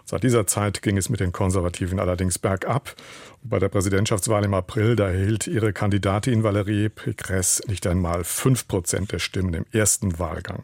Seit 0.05 0.23
dieser 0.23 0.47
Zeit 0.47 0.83
ging 0.83 0.97
es 0.99 1.09
mit 1.09 1.19
den 1.19 1.33
Konservativen 1.33 1.99
allerdings 1.99 2.39
bergab. 2.39 2.95
Bei 3.43 3.59
der 3.59 3.71
Präsidentschaftswahl 3.71 4.45
im 4.45 4.55
April, 4.55 4.95
da 4.97 5.09
erhielt 5.11 5.49
ihre 5.49 5.73
Kandidatin 5.73 6.45
Valérie 6.45 6.91
Pécresse 6.91 7.67
nicht 7.69 7.87
einmal 7.87 8.23
fünf 8.23 8.69
Prozent 8.69 9.11
der 9.13 9.19
Stimmen 9.19 9.55
im 9.55 9.67
ersten 9.73 10.19
Wahlgang. 10.19 10.63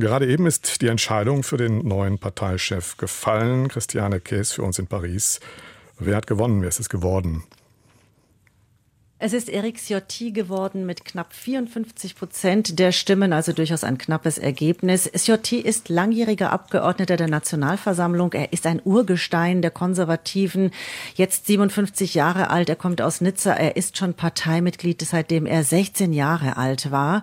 Gerade 0.00 0.26
eben 0.26 0.46
ist 0.46 0.80
die 0.80 0.86
Entscheidung 0.86 1.42
für 1.42 1.58
den 1.58 1.86
neuen 1.86 2.18
Parteichef 2.18 2.96
gefallen. 2.96 3.68
Christiane 3.68 4.18
Käs 4.18 4.52
für 4.52 4.62
uns 4.62 4.78
in 4.78 4.86
Paris. 4.86 5.40
Wer 5.98 6.16
hat 6.16 6.26
gewonnen? 6.26 6.62
Wer 6.62 6.70
ist 6.70 6.80
es 6.80 6.88
geworden? 6.88 7.44
Es 9.22 9.34
ist 9.34 9.50
Eric 9.50 9.78
Ciotti 9.78 10.30
geworden 10.30 10.86
mit 10.86 11.04
knapp 11.04 11.34
54 11.34 12.16
Prozent 12.16 12.78
der 12.78 12.90
Stimmen, 12.90 13.34
also 13.34 13.52
durchaus 13.52 13.84
ein 13.84 13.98
knappes 13.98 14.38
Ergebnis. 14.38 15.10
Ciotti 15.14 15.58
ist 15.58 15.90
langjähriger 15.90 16.50
Abgeordneter 16.50 17.18
der 17.18 17.28
Nationalversammlung. 17.28 18.32
Er 18.32 18.54
ist 18.54 18.66
ein 18.66 18.80
Urgestein 18.82 19.60
der 19.60 19.72
Konservativen, 19.72 20.70
jetzt 21.16 21.48
57 21.48 22.14
Jahre 22.14 22.48
alt. 22.48 22.70
Er 22.70 22.76
kommt 22.76 23.02
aus 23.02 23.20
Nizza. 23.20 23.52
Er 23.52 23.76
ist 23.76 23.98
schon 23.98 24.14
Parteimitglied, 24.14 25.02
seitdem 25.02 25.44
er 25.44 25.64
16 25.64 26.14
Jahre 26.14 26.56
alt 26.56 26.90
war. 26.90 27.22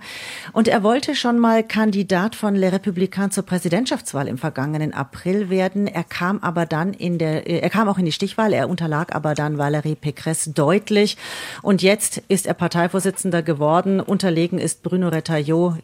Und 0.53 0.67
er 0.67 0.83
wollte 0.83 1.15
schon 1.15 1.39
mal 1.39 1.63
Kandidat 1.63 2.35
von 2.35 2.53
Les 2.53 2.71
Républicains 2.71 3.31
zur 3.31 3.43
Präsidentschaftswahl 3.43 4.27
im 4.27 4.37
vergangenen 4.37 4.93
April 4.93 5.49
werden. 5.49 5.87
Er 5.87 6.03
kam 6.03 6.37
aber 6.43 6.67
dann 6.67 6.93
in 6.93 7.17
der, 7.17 7.47
er 7.47 7.71
kam 7.71 7.89
auch 7.89 7.97
in 7.97 8.05
die 8.05 8.11
Stichwahl. 8.11 8.53
Er 8.53 8.69
unterlag 8.69 9.15
aber 9.15 9.33
dann 9.33 9.57
Valérie 9.57 9.95
Pécresse 9.95 10.53
deutlich. 10.53 11.17
Und 11.63 11.86
Jetzt 11.87 12.21
ist 12.27 12.47
er 12.47 12.53
Parteivorsitzender 12.53 13.41
geworden. 13.41 14.01
Unterlegen 14.01 14.59
ist 14.59 14.83
Bruno 14.83 15.07
Retailleau. 15.07 15.77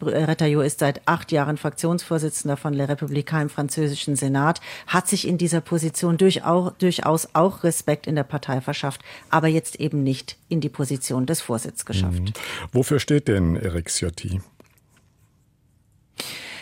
Retailleau 0.00 0.60
ist 0.60 0.78
seit 0.78 1.00
acht 1.06 1.32
Jahren 1.32 1.56
Fraktionsvorsitzender 1.56 2.56
von 2.56 2.72
Les 2.72 2.88
Républicains 2.88 3.42
im 3.42 3.50
französischen 3.50 4.14
Senat, 4.14 4.60
hat 4.86 5.08
sich 5.08 5.26
in 5.26 5.36
dieser 5.36 5.60
Position 5.60 6.18
durchaus 6.18 7.28
auch 7.32 7.64
Respekt 7.64 8.06
in 8.06 8.14
der 8.14 8.22
Partei 8.22 8.60
verschafft, 8.60 9.00
aber 9.28 9.48
jetzt 9.48 9.80
eben 9.80 10.04
nicht 10.04 10.36
in 10.48 10.60
die 10.60 10.68
Position 10.68 11.26
des 11.26 11.40
Vorsitzes 11.40 11.84
geschafft. 11.84 12.20
Mhm. 12.20 12.32
Wofür 12.70 13.00
steht 13.00 13.26
denn 13.26 13.56
Eric 13.56 13.90
Ciotti? 13.90 14.40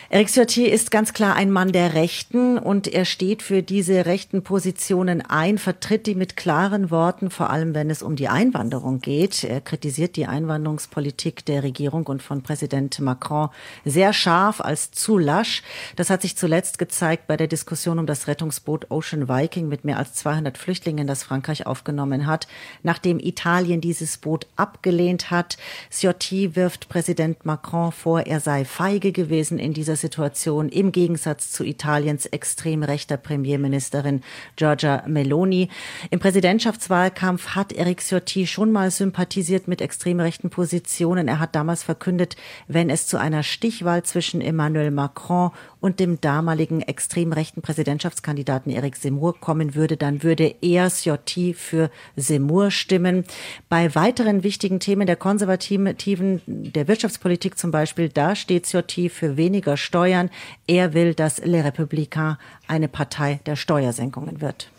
Eric 0.09 0.29
Ciotti 0.29 0.65
ist 0.65 0.89
ganz 0.89 1.11
klar 1.11 1.35
ein 1.35 1.51
Mann 1.51 1.73
der 1.73 1.93
Rechten 1.93 2.57
und 2.57 2.87
er 2.87 3.03
steht 3.03 3.41
für 3.41 3.61
diese 3.61 4.05
rechten 4.05 4.41
Positionen 4.41 5.19
ein, 5.19 5.57
vertritt 5.57 6.07
die 6.07 6.15
mit 6.15 6.37
klaren 6.37 6.89
Worten, 6.91 7.29
vor 7.29 7.49
allem 7.49 7.75
wenn 7.75 7.89
es 7.89 8.01
um 8.01 8.15
die 8.15 8.29
Einwanderung 8.29 9.01
geht. 9.01 9.43
Er 9.43 9.59
kritisiert 9.59 10.15
die 10.15 10.25
Einwanderungspolitik 10.25 11.43
der 11.43 11.63
Regierung 11.63 12.07
und 12.07 12.23
von 12.23 12.41
Präsident 12.41 12.97
Macron 13.01 13.49
sehr 13.83 14.13
scharf 14.13 14.61
als 14.61 14.91
zu 14.91 15.17
lasch. 15.17 15.61
Das 15.97 16.09
hat 16.09 16.21
sich 16.21 16.37
zuletzt 16.37 16.79
gezeigt 16.79 17.27
bei 17.27 17.35
der 17.35 17.47
Diskussion 17.47 17.99
um 17.99 18.05
das 18.05 18.27
Rettungsboot 18.27 18.89
Ocean 18.89 19.27
Viking 19.27 19.67
mit 19.67 19.83
mehr 19.83 19.97
als 19.97 20.13
200 20.13 20.57
Flüchtlingen, 20.57 21.05
das 21.05 21.23
Frankreich 21.23 21.65
aufgenommen 21.65 22.27
hat. 22.27 22.47
Nachdem 22.81 23.19
Italien 23.19 23.81
dieses 23.81 24.17
Boot 24.19 24.47
abgelehnt 24.55 25.31
hat, 25.31 25.57
Ciotti 25.91 26.55
wirft 26.55 26.87
Präsident 26.87 27.45
Macron 27.45 27.91
vor, 27.91 28.21
er 28.21 28.39
sei 28.39 28.63
feige 28.63 29.11
gewesen 29.11 29.59
in 29.59 29.73
dieser 29.73 29.96
Situation 29.97 30.69
im 30.69 30.91
Gegensatz 30.93 31.51
zu 31.51 31.65
Italiens 31.65 32.25
extrem 32.27 32.83
rechter 32.83 33.17
Premierministerin 33.17 34.21
Giorgia 34.55 35.03
Meloni. 35.07 35.69
Im 36.09 36.19
Präsidentschaftswahlkampf 36.19 37.49
hat 37.49 37.73
Eric 37.73 38.01
Ciotti 38.01 38.47
schon 38.47 38.71
mal 38.71 38.91
sympathisiert 38.91 39.67
mit 39.67 39.81
extrem 39.81 40.19
rechten 40.19 40.49
Positionen. 40.49 41.27
Er 41.27 41.39
hat 41.39 41.55
damals 41.55 41.83
verkündet, 41.83 42.37
wenn 42.67 42.89
es 42.89 43.07
zu 43.07 43.17
einer 43.17 43.43
Stichwahl 43.43 44.03
zwischen 44.03 44.39
Emmanuel 44.39 44.91
Macron 44.91 45.51
und 45.79 45.99
dem 45.99 46.19
damaligen 46.21 46.81
extrem 46.81 47.33
rechten 47.33 47.61
Präsidentschaftskandidaten 47.61 48.71
Eric 48.71 48.95
Zemmour 48.95 49.39
kommen 49.39 49.75
würde, 49.75 49.97
dann 49.97 50.23
würde 50.23 50.55
er 50.61 50.89
Ciotti 50.89 51.53
für 51.53 51.89
Zemmour 52.17 52.71
stimmen. 52.71 53.25
Bei 53.69 53.93
weiteren 53.95 54.43
wichtigen 54.43 54.79
Themen 54.79 55.07
der 55.07 55.15
Konservativen, 55.15 56.41
der 56.45 56.87
Wirtschaftspolitik 56.87 57.57
zum 57.57 57.71
Beispiel, 57.71 58.09
da 58.09 58.35
steht 58.35 58.65
Ciotti 58.65 59.09
für 59.09 59.37
weniger 59.37 59.77
Steuern. 59.87 60.29
Er 60.67 60.93
will, 60.93 61.13
dass 61.13 61.39
Les 61.39 61.63
Républicains 61.63 62.37
eine 62.67 62.87
Partei 62.89 63.39
der 63.45 63.55
Steuersenkungen 63.55 64.41
wird. 64.41 64.69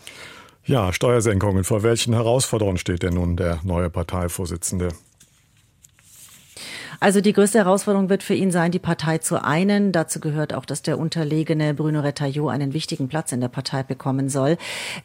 Ja, 0.64 0.92
Steuersenkungen. 0.92 1.64
Vor 1.64 1.83
welchen 1.83 2.12
Herausforderungen 2.12 2.77
steht 2.77 3.03
denn 3.03 3.14
nun 3.14 3.37
der 3.37 3.61
neue 3.64 3.88
Parteivorsitzende? 3.88 4.88
Also 7.01 7.21
die 7.21 7.33
größte 7.33 7.59
Herausforderung 7.59 8.09
wird 8.09 8.25
für 8.25 8.35
ihn 8.35 8.51
sein, 8.51 8.73
die 8.73 8.81
Partei 8.81 9.19
zu 9.19 9.45
einen. 9.45 9.93
Dazu 9.93 10.19
gehört 10.19 10.53
auch, 10.53 10.65
dass 10.65 10.83
der 10.83 10.99
unterlegene 10.99 11.73
Bruno 11.73 12.01
Retailleau 12.01 12.49
einen 12.49 12.73
wichtigen 12.75 13.07
Platz 13.07 13.31
in 13.31 13.41
der 13.41 13.47
Partei 13.47 13.85
bekommen 13.85 14.29
soll. 14.29 14.57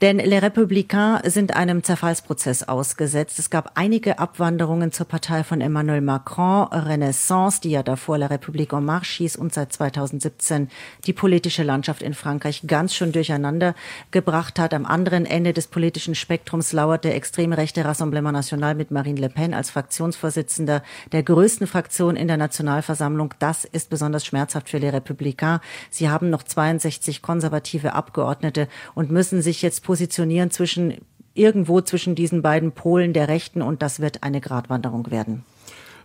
Denn 0.02 0.18
Les 0.18 0.42
Républicains 0.42 1.30
sind 1.30 1.56
einem 1.56 1.84
Zerfallsprozess 1.84 2.64
ausgesetzt. 2.64 3.38
Es 3.38 3.52
gab 3.52 3.74
einige 3.76 4.18
Abwanderungen 4.18 4.92
zur 4.92 5.08
Partei 5.08 5.44
von 5.44 5.62
Emmanuel 5.62 6.02
Macron, 6.02 6.68
Renaissance, 6.72 7.62
die 7.62 7.70
ja 7.70 7.84
davor 7.84 8.18
La 8.18 8.26
République 8.26 8.76
en 8.76 8.86
Marche 8.86 9.20
hieß 9.20 9.36
und 9.36 9.54
seit 9.54 9.72
2017 9.72 10.70
die 11.06 11.14
politische 11.14 11.62
Landschaft 11.62 12.02
in 12.02 12.16
Frankreich 12.16 12.64
ganz 12.66 12.96
schön 12.96 13.12
durcheinander 13.12 13.76
gebracht 14.10 14.58
hat. 14.58 14.74
Am 14.74 14.88
anderen 14.88 15.28
Ende 15.28 15.54
des 15.54 15.68
politischen 15.68 16.16
Spektrums 16.16 16.74
lauert 16.74 17.04
der 17.04 17.16
extreme 17.16 17.56
rechte 17.56 17.86
Rassemblement 17.86 18.34
National 18.34 18.74
mit 18.74 18.90
Marine 18.90 19.22
Le 19.22 19.30
Pen 19.30 19.54
als 19.54 19.70
Fraktionsvorsitzender 19.70 20.82
der 21.12 21.22
größten 21.22 21.68
Fraktion 21.68 21.83
AfD-Fraktion 21.84 22.16
in 22.16 22.28
der 22.28 22.38
Nationalversammlung. 22.38 23.34
Das 23.40 23.66
ist 23.66 23.90
besonders 23.90 24.26
schmerzhaft 24.26 24.70
für 24.70 24.78
Les 24.78 24.94
Républicains. 24.94 25.62
Sie 25.90 26.10
haben 26.10 26.30
noch 26.30 26.44
62 26.44 27.22
konservative 27.22 27.94
Abgeordnete 27.94 28.68
und 28.96 29.12
müssen 29.12 29.42
sich 29.42 29.62
jetzt 29.62 29.84
positionieren 29.84 30.52
zwischen 30.52 31.00
irgendwo 31.36 31.82
zwischen 31.82 32.16
diesen 32.16 32.42
beiden 32.42 32.74
Polen 32.74 33.14
der 33.14 33.28
Rechten 33.28 33.62
und 33.62 33.82
das 33.82 34.00
wird 34.00 34.22
eine 34.22 34.40
Gratwanderung 34.40 35.10
werden. 35.10 35.44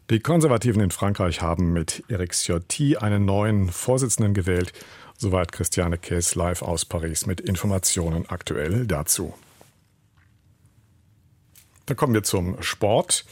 Die 0.08 0.20
Konservativen 0.20 0.80
in 0.80 0.90
Frankreich 0.90 1.42
haben 1.42 1.74
mit 1.74 2.02
Eric 2.08 2.32
Ciotti 2.32 2.96
einen 2.96 3.26
neuen 3.26 3.68
Vorsitzenden 3.68 4.32
gewählt. 4.32 4.72
Soweit 5.18 5.52
Christiane 5.52 5.98
Käs 5.98 6.34
live 6.34 6.62
aus 6.62 6.86
Paris 6.86 7.26
mit 7.26 7.42
Informationen 7.42 8.24
aktuell 8.28 8.86
dazu. 8.86 9.34
Dann 11.84 11.96
kommen 11.96 12.14
wir 12.14 12.22
zum 12.22 12.62
Sport. 12.62 13.26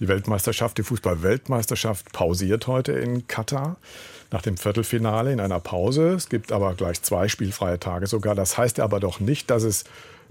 Die 0.00 0.08
Weltmeisterschaft, 0.08 0.78
die 0.78 0.84
Fußball-Weltmeisterschaft 0.84 2.12
pausiert 2.12 2.66
heute 2.68 2.92
in 2.92 3.26
Katar 3.26 3.76
nach 4.30 4.42
dem 4.42 4.56
Viertelfinale 4.56 5.32
in 5.32 5.40
einer 5.40 5.58
Pause. 5.58 6.10
Es 6.10 6.28
gibt 6.28 6.52
aber 6.52 6.74
gleich 6.74 7.02
zwei 7.02 7.28
spielfreie 7.28 7.80
Tage 7.80 8.06
sogar. 8.06 8.34
Das 8.34 8.56
heißt 8.56 8.78
aber 8.80 9.00
doch 9.00 9.18
nicht, 9.20 9.50
dass 9.50 9.64
es 9.64 9.84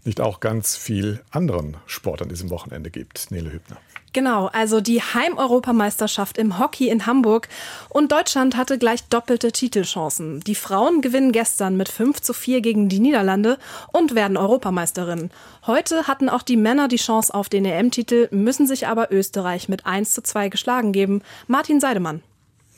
nicht 0.06 0.22
auch 0.22 0.40
ganz 0.40 0.78
viel 0.78 1.22
anderen 1.32 1.78
Sport 1.86 2.22
an 2.22 2.30
diesem 2.30 2.50
Wochenende 2.50 2.90
gibt. 2.90 3.30
Nele 3.32 3.52
Hübner. 3.52 3.78
Genau, 4.18 4.48
also 4.48 4.82
die 4.82 5.00
Heimeuropameisterschaft 5.00 6.40
im 6.40 6.58
Hockey 6.58 6.90
in 6.90 7.06
Hamburg 7.06 7.50
und 7.88 8.12
Deutschland 8.12 8.58
hatte 8.58 8.80
gleich 8.80 9.04
doppelte 9.10 9.52
Titelchancen. 9.52 10.40
Die 10.40 10.56
Frauen 10.56 11.02
gewinnen 11.02 11.32
gestern 11.32 11.78
mit 11.78 11.88
5 11.88 12.20
zu 12.22 12.34
4 12.34 12.62
gegen 12.62 12.90
die 12.90 13.00
Niederlande 13.00 13.60
und 13.94 14.16
werden 14.16 14.36
Europameisterinnen. 14.36 15.30
Heute 15.68 16.08
hatten 16.08 16.30
auch 16.30 16.42
die 16.42 16.58
Männer 16.58 16.88
die 16.88 16.96
Chance 16.96 17.32
auf 17.32 17.48
den 17.48 17.64
EM-Titel, 17.64 18.28
müssen 18.32 18.66
sich 18.66 18.88
aber 18.88 19.12
Österreich 19.12 19.70
mit 19.70 19.86
1 19.86 20.16
zu 20.16 20.24
2 20.24 20.50
geschlagen 20.50 20.94
geben. 20.94 21.22
Martin 21.46 21.80
Seidemann. 21.80 22.24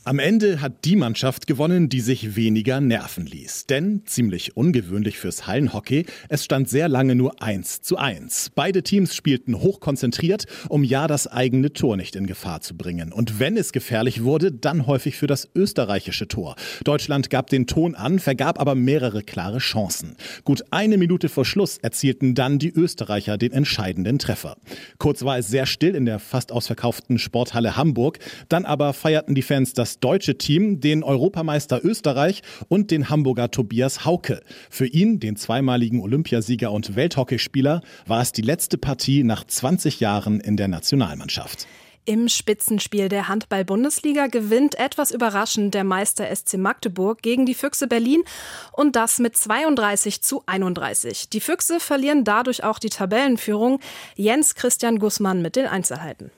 Am 0.05 0.17
Ende 0.17 0.61
hat 0.61 0.85
die 0.85 0.95
Mannschaft 0.95 1.45
gewonnen, 1.45 1.89
die 1.89 1.99
sich 1.99 2.37
weniger 2.37 2.79
nerven 2.79 3.25
ließ. 3.25 3.65
Denn, 3.65 4.03
ziemlich 4.05 4.55
ungewöhnlich 4.55 5.19
fürs 5.19 5.45
Hallenhockey, 5.45 6.05
es 6.29 6.45
stand 6.45 6.69
sehr 6.69 6.87
lange 6.87 7.15
nur 7.15 7.43
1 7.43 7.81
zu 7.81 7.97
1. 7.97 8.51
Beide 8.55 8.81
Teams 8.81 9.13
spielten 9.13 9.59
hochkonzentriert, 9.59 10.45
um 10.69 10.85
ja 10.85 11.07
das 11.07 11.27
eigene 11.27 11.73
Tor 11.73 11.97
nicht 11.97 12.15
in 12.15 12.27
Gefahr 12.27 12.61
zu 12.61 12.77
bringen. 12.77 13.11
Und 13.11 13.39
wenn 13.39 13.57
es 13.57 13.73
gefährlich 13.73 14.23
wurde, 14.23 14.53
dann 14.53 14.87
häufig 14.87 15.17
für 15.17 15.27
das 15.27 15.49
österreichische 15.53 16.29
Tor. 16.29 16.55
Deutschland 16.85 17.29
gab 17.29 17.49
den 17.49 17.67
Ton 17.67 17.93
an, 17.93 18.19
vergab 18.19 18.59
aber 18.59 18.75
mehrere 18.75 19.21
klare 19.21 19.59
Chancen. 19.59 20.15
Gut 20.45 20.63
eine 20.71 20.97
Minute 20.97 21.27
vor 21.27 21.43
Schluss 21.43 21.77
erzielten 21.77 22.35
dann 22.35 22.57
die 22.57 22.71
Österreicher 22.71 23.37
den 23.37 23.51
entscheidenden 23.51 24.17
Treffer. 24.17 24.55
Kurz 24.97 25.23
war 25.23 25.37
es 25.37 25.49
sehr 25.49 25.65
still 25.65 25.93
in 25.93 26.05
der 26.05 26.19
fast 26.19 26.53
ausverkauften 26.53 27.19
Sporthalle 27.19 27.75
Hamburg, 27.75 28.19
dann 28.47 28.63
aber 28.63 28.93
feierten 28.93 29.35
die 29.35 29.41
Fans 29.41 29.73
das 29.73 29.98
deutsche 29.99 30.37
Team 30.37 30.79
den 30.79 31.03
Europameister 31.03 31.83
Österreich 31.83 32.41
und 32.67 32.91
den 32.91 33.09
Hamburger 33.09 33.51
Tobias 33.51 34.05
Hauke. 34.05 34.41
Für 34.69 34.87
ihn, 34.87 35.19
den 35.19 35.35
zweimaligen 35.35 36.01
Olympiasieger 36.01 36.71
und 36.71 36.95
Welthockeyspieler, 36.95 37.81
war 38.05 38.21
es 38.21 38.31
die 38.31 38.41
letzte 38.41 38.77
Partie 38.77 39.23
nach 39.23 39.43
20 39.43 39.99
Jahren 39.99 40.39
in 40.39 40.57
der 40.57 40.67
Nationalmannschaft. 40.67 41.67
Im 42.09 42.27
Spitzenspiel 42.27 43.07
der 43.07 43.27
Handball-Bundesliga 43.27 44.27
gewinnt 44.27 44.79
etwas 44.79 45.11
überraschend 45.11 45.75
der 45.75 45.83
Meister 45.83 46.35
SC 46.35 46.57
Magdeburg 46.57 47.21
gegen 47.21 47.45
die 47.45 47.53
Füchse 47.53 47.85
Berlin 47.85 48.23
und 48.71 48.95
das 48.95 49.19
mit 49.19 49.37
32 49.37 50.23
zu 50.23 50.41
31. 50.47 51.29
Die 51.29 51.39
Füchse 51.39 51.79
verlieren 51.79 52.23
dadurch 52.23 52.63
auch 52.63 52.79
die 52.79 52.89
Tabellenführung. 52.89 53.79
Jens 54.15 54.55
Christian 54.55 54.97
Gussmann 54.97 55.43
mit 55.43 55.55
den 55.55 55.67
Einzelheiten. 55.67 56.31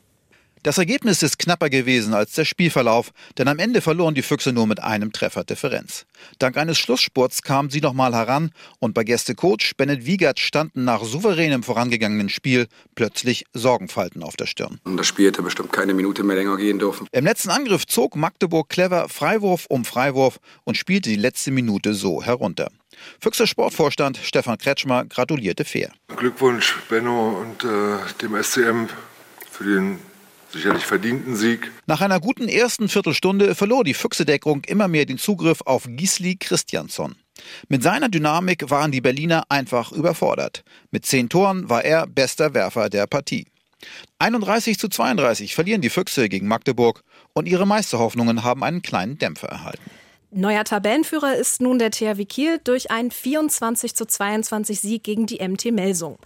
Das 0.63 0.77
Ergebnis 0.77 1.23
ist 1.23 1.39
knapper 1.39 1.71
gewesen 1.71 2.13
als 2.13 2.33
der 2.33 2.45
Spielverlauf, 2.45 3.13
denn 3.39 3.47
am 3.47 3.57
Ende 3.57 3.81
verloren 3.81 4.13
die 4.13 4.21
Füchse 4.21 4.53
nur 4.53 4.67
mit 4.67 4.79
einem 4.79 5.11
Treffer 5.11 5.43
Differenz. 5.43 6.05
Dank 6.37 6.55
eines 6.55 6.77
Schlussspurts 6.77 7.41
kamen 7.41 7.71
sie 7.71 7.81
nochmal 7.81 8.13
heran 8.13 8.51
und 8.77 8.93
bei 8.93 9.03
Gästecoach 9.03 9.71
Bennett 9.75 10.05
Wiegert 10.05 10.39
standen 10.39 10.83
nach 10.83 11.03
souveränem 11.03 11.63
vorangegangenen 11.63 12.29
Spiel 12.29 12.67
plötzlich 12.93 13.45
Sorgenfalten 13.53 14.21
auf 14.21 14.35
der 14.35 14.45
Stirn. 14.45 14.79
Das 14.85 15.07
Spiel 15.07 15.29
hätte 15.29 15.41
bestimmt 15.41 15.73
keine 15.73 15.95
Minute 15.95 16.23
mehr 16.23 16.35
länger 16.35 16.57
gehen 16.57 16.77
dürfen. 16.77 17.07
Im 17.11 17.25
letzten 17.25 17.49
Angriff 17.49 17.87
zog 17.87 18.15
Magdeburg 18.15 18.69
clever 18.69 19.09
Freiwurf 19.09 19.65
um 19.67 19.83
Freiwurf 19.83 20.37
und 20.63 20.77
spielte 20.77 21.09
die 21.09 21.15
letzte 21.15 21.49
Minute 21.49 21.95
so 21.95 22.21
herunter. 22.21 22.69
Füchse 23.19 23.47
Sportvorstand 23.47 24.19
Stefan 24.21 24.59
Kretschmer 24.59 25.05
gratulierte 25.05 25.65
fair. 25.65 25.91
Glückwunsch 26.15 26.77
Benno 26.87 27.41
und 27.41 27.63
äh, 27.63 27.97
dem 28.21 28.35
SCM 28.43 28.89
für 29.49 29.63
den 29.63 30.10
sicherlich 30.51 30.85
verdienten 30.85 31.35
Sieg. 31.35 31.71
Nach 31.87 32.01
einer 32.01 32.19
guten 32.19 32.47
ersten 32.47 32.89
Viertelstunde 32.89 33.55
verlor 33.55 33.83
die 33.83 33.93
Füchsedeckung 33.93 34.63
immer 34.65 34.87
mehr 34.87 35.05
den 35.05 35.17
Zugriff 35.17 35.61
auf 35.65 35.83
Gisli 35.87 36.35
Christiansson. 36.35 37.15
Mit 37.69 37.83
seiner 37.83 38.09
Dynamik 38.09 38.69
waren 38.69 38.91
die 38.91 39.01
Berliner 39.01 39.43
einfach 39.49 39.91
überfordert. 39.91 40.63
Mit 40.91 41.05
zehn 41.05 41.29
Toren 41.29 41.69
war 41.69 41.83
er 41.83 42.07
bester 42.07 42.53
Werfer 42.53 42.89
der 42.89 43.07
Partie. 43.07 43.47
31 44.19 44.77
zu 44.77 44.89
32 44.89 45.55
verlieren 45.55 45.81
die 45.81 45.89
Füchse 45.89 46.29
gegen 46.29 46.47
Magdeburg 46.47 47.03
und 47.33 47.47
ihre 47.47 47.65
Meisterhoffnungen 47.65 48.43
haben 48.43 48.63
einen 48.63 48.81
kleinen 48.81 49.17
Dämpfer 49.17 49.47
erhalten. 49.47 49.89
Neuer 50.33 50.63
Tabellenführer 50.63 51.35
ist 51.35 51.59
nun 51.59 51.77
der 51.77 51.91
THW 51.91 52.23
Kiel 52.23 52.61
durch 52.63 52.89
einen 52.89 53.11
24 53.11 53.93
zu 53.93 54.05
22 54.05 54.79
Sieg 54.79 55.03
gegen 55.03 55.25
die 55.25 55.45
MT 55.45 55.73
Melsung. 55.73 56.19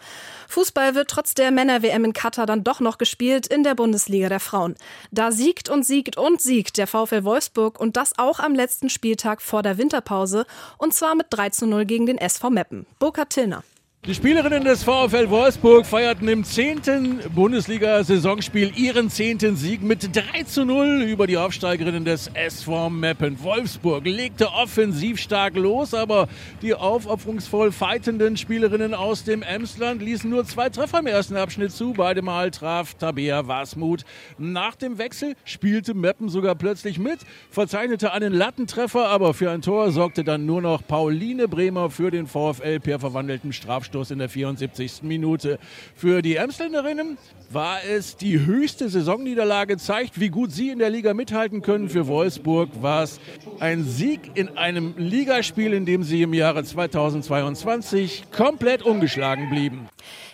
Fußball 0.47 0.93
wird 0.93 1.09
trotz 1.09 1.33
der 1.33 1.49
Männer-WM 1.49 2.05
in 2.05 2.13
Katar 2.13 2.45
dann 2.45 2.63
doch 2.63 2.79
noch 2.79 2.99
gespielt 2.99 3.47
in 3.47 3.63
der 3.63 3.73
Bundesliga 3.73 4.29
der 4.29 4.39
Frauen. 4.39 4.75
Da 5.09 5.31
siegt 5.31 5.69
und 5.69 5.87
siegt 5.87 6.17
und 6.17 6.39
siegt 6.39 6.77
der 6.77 6.85
VfL 6.85 7.23
Wolfsburg 7.23 7.79
und 7.79 7.97
das 7.97 8.19
auch 8.19 8.39
am 8.39 8.53
letzten 8.53 8.91
Spieltag 8.91 9.41
vor 9.41 9.63
der 9.63 9.79
Winterpause 9.79 10.45
und 10.77 10.93
zwar 10.93 11.15
mit 11.15 11.25
3 11.31 11.49
zu 11.49 11.65
0 11.65 11.85
gegen 11.85 12.05
den 12.05 12.19
SV 12.19 12.51
Meppen. 12.51 12.85
Burkhard 12.99 13.31
Tillner. 13.31 13.63
Die 14.07 14.13
Spielerinnen 14.13 14.63
des 14.63 14.83
VfL 14.83 15.31
Wolfsburg 15.31 15.83
feierten 15.83 16.27
im 16.27 16.43
zehnten 16.43 17.21
Bundesliga-Saisonspiel 17.33 18.71
ihren 18.77 19.09
zehnten 19.09 19.55
Sieg 19.55 19.81
mit 19.81 20.15
3 20.15 20.43
zu 20.43 20.63
0 20.63 21.01
über 21.01 21.25
die 21.25 21.39
Aufsteigerinnen 21.39 22.05
des 22.05 22.29
SV 22.35 22.91
Meppen. 22.91 23.41
Wolfsburg 23.41 24.05
legte 24.05 24.51
offensiv 24.51 25.19
stark 25.19 25.55
los, 25.55 25.95
aber 25.95 26.27
die 26.61 26.75
aufopferungsvoll 26.75 27.71
fightenden 27.71 28.37
Spielerinnen 28.37 28.93
aus 28.93 29.23
dem 29.23 29.41
Emsland 29.41 30.03
ließen 30.03 30.29
nur 30.29 30.45
zwei 30.45 30.69
Treffer 30.69 30.99
im 30.99 31.07
ersten 31.07 31.35
Abschnitt 31.35 31.71
zu. 31.71 31.93
Beide 31.93 32.21
Mal 32.21 32.51
traf 32.51 32.93
Tabea 32.93 33.47
Wasmut. 33.47 34.03
Nach 34.37 34.75
dem 34.75 34.99
Wechsel 34.99 35.33
spielte 35.45 35.95
Meppen 35.95 36.29
sogar 36.29 36.53
plötzlich 36.53 36.99
mit, 36.99 37.21
verzeichnete 37.49 38.13
einen 38.13 38.33
Lattentreffer, 38.33 39.07
aber 39.07 39.33
für 39.33 39.49
ein 39.49 39.63
Tor 39.63 39.89
sorgte 39.89 40.23
dann 40.23 40.45
nur 40.45 40.61
noch 40.61 40.85
Pauline 40.85 41.47
Bremer 41.47 41.89
für 41.89 42.11
den 42.11 42.27
VfL 42.27 42.79
per 42.79 42.99
verwandelten 42.99 43.51
Strafstoß. 43.51 43.94
Freistoß 43.95 44.11
in 44.11 44.19
der 44.19 44.29
74. 44.29 45.03
Minute. 45.03 45.57
Für 45.95 46.21
die 46.21 46.35
Emsländerinnen 46.35 47.17
war 47.49 47.83
es 47.83 48.17
die 48.17 48.45
höchste 48.45 48.89
Saisonniederlage, 48.89 49.77
zeigt, 49.77 50.19
wie 50.19 50.29
gut 50.29 50.51
sie 50.51 50.69
in 50.69 50.79
der 50.79 50.89
Liga 50.89 51.13
mithalten 51.13 51.61
können. 51.61 51.89
Für 51.89 52.07
Wolfsburg 52.07 52.69
war 52.81 53.03
es 53.03 53.19
ein 53.59 53.83
Sieg 53.85 54.31
in 54.35 54.57
einem 54.57 54.95
Ligaspiel, 54.97 55.73
in 55.73 55.85
dem 55.85 56.03
sie 56.03 56.21
im 56.21 56.33
Jahre 56.33 56.63
2022 56.63 58.25
komplett 58.31 58.81
ungeschlagen 58.81 59.49
blieben. 59.49 59.87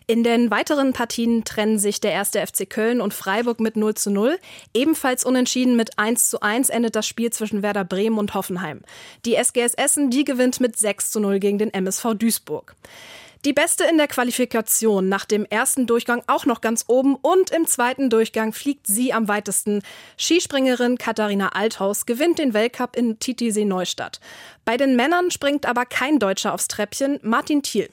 In 0.08 0.24
den 0.24 0.52
weiteren 0.52 0.92
Partien 0.94 1.46
trennen 1.46 1.80
sich 1.80 2.02
der 2.02 2.12
erste 2.12 2.46
FC 2.46 2.70
Köln 2.70 3.00
und 3.00 3.14
Freiburg 3.14 3.60
mit 3.60 3.78
0 3.78 3.94
zu 3.94 4.12
0. 4.12 4.38
Ebenfalls 4.74 5.24
unentschieden 5.24 5.78
mit 5.78 5.98
1 6.00 6.30
zu 6.30 6.42
1 6.42 6.70
endet 6.70 6.96
das 6.96 7.08
Spiel 7.08 7.32
zwischen 7.32 7.62
Werder 7.62 7.86
Bremen 7.86 8.18
und 8.18 8.34
Hoffenheim. 8.34 8.82
Die 9.26 9.36
SGS 9.36 9.74
Essen, 9.76 10.10
die 10.10 10.26
gewinnt 10.26 10.60
mit 10.60 10.76
6 10.78 11.12
zu 11.12 11.20
0 11.20 11.40
gegen 11.40 11.60
den 11.60 11.74
MSV 11.74 12.16
Duisburg. 12.16 12.76
Die 13.44 13.54
Beste 13.54 13.86
in 13.86 13.98
der 13.98 14.08
Qualifikation 14.08 15.10
nach 15.10 15.26
dem 15.26 15.46
ersten 15.46 15.88
Durchgang 15.88 16.22
auch 16.28 16.46
noch 16.46 16.62
ganz 16.62 16.86
oben 16.86 17.16
und 17.16 17.50
im 17.50 17.66
zweiten 17.66 18.12
Durchgang 18.12 18.54
fliegt 18.54 18.86
sie 18.86 19.14
am 19.14 19.28
weitesten. 19.28 19.82
Skispringerin 20.16 21.00
Katharina 21.00 21.50
Althaus 21.50 22.06
gewinnt 22.06 22.38
den 22.38 22.54
Weltcup 22.54 22.96
in 22.96 23.18
Titisee 23.18 23.66
Neustadt. 23.66 24.20
Bei 24.64 24.78
den 24.78 24.96
Männern 24.96 25.32
springt 25.32 25.66
aber 25.66 25.88
kein 25.88 26.20
Deutscher 26.20 26.54
aufs 26.54 26.68
Treppchen, 26.68 27.20
Martin 27.24 27.64
Thiel. 27.64 27.90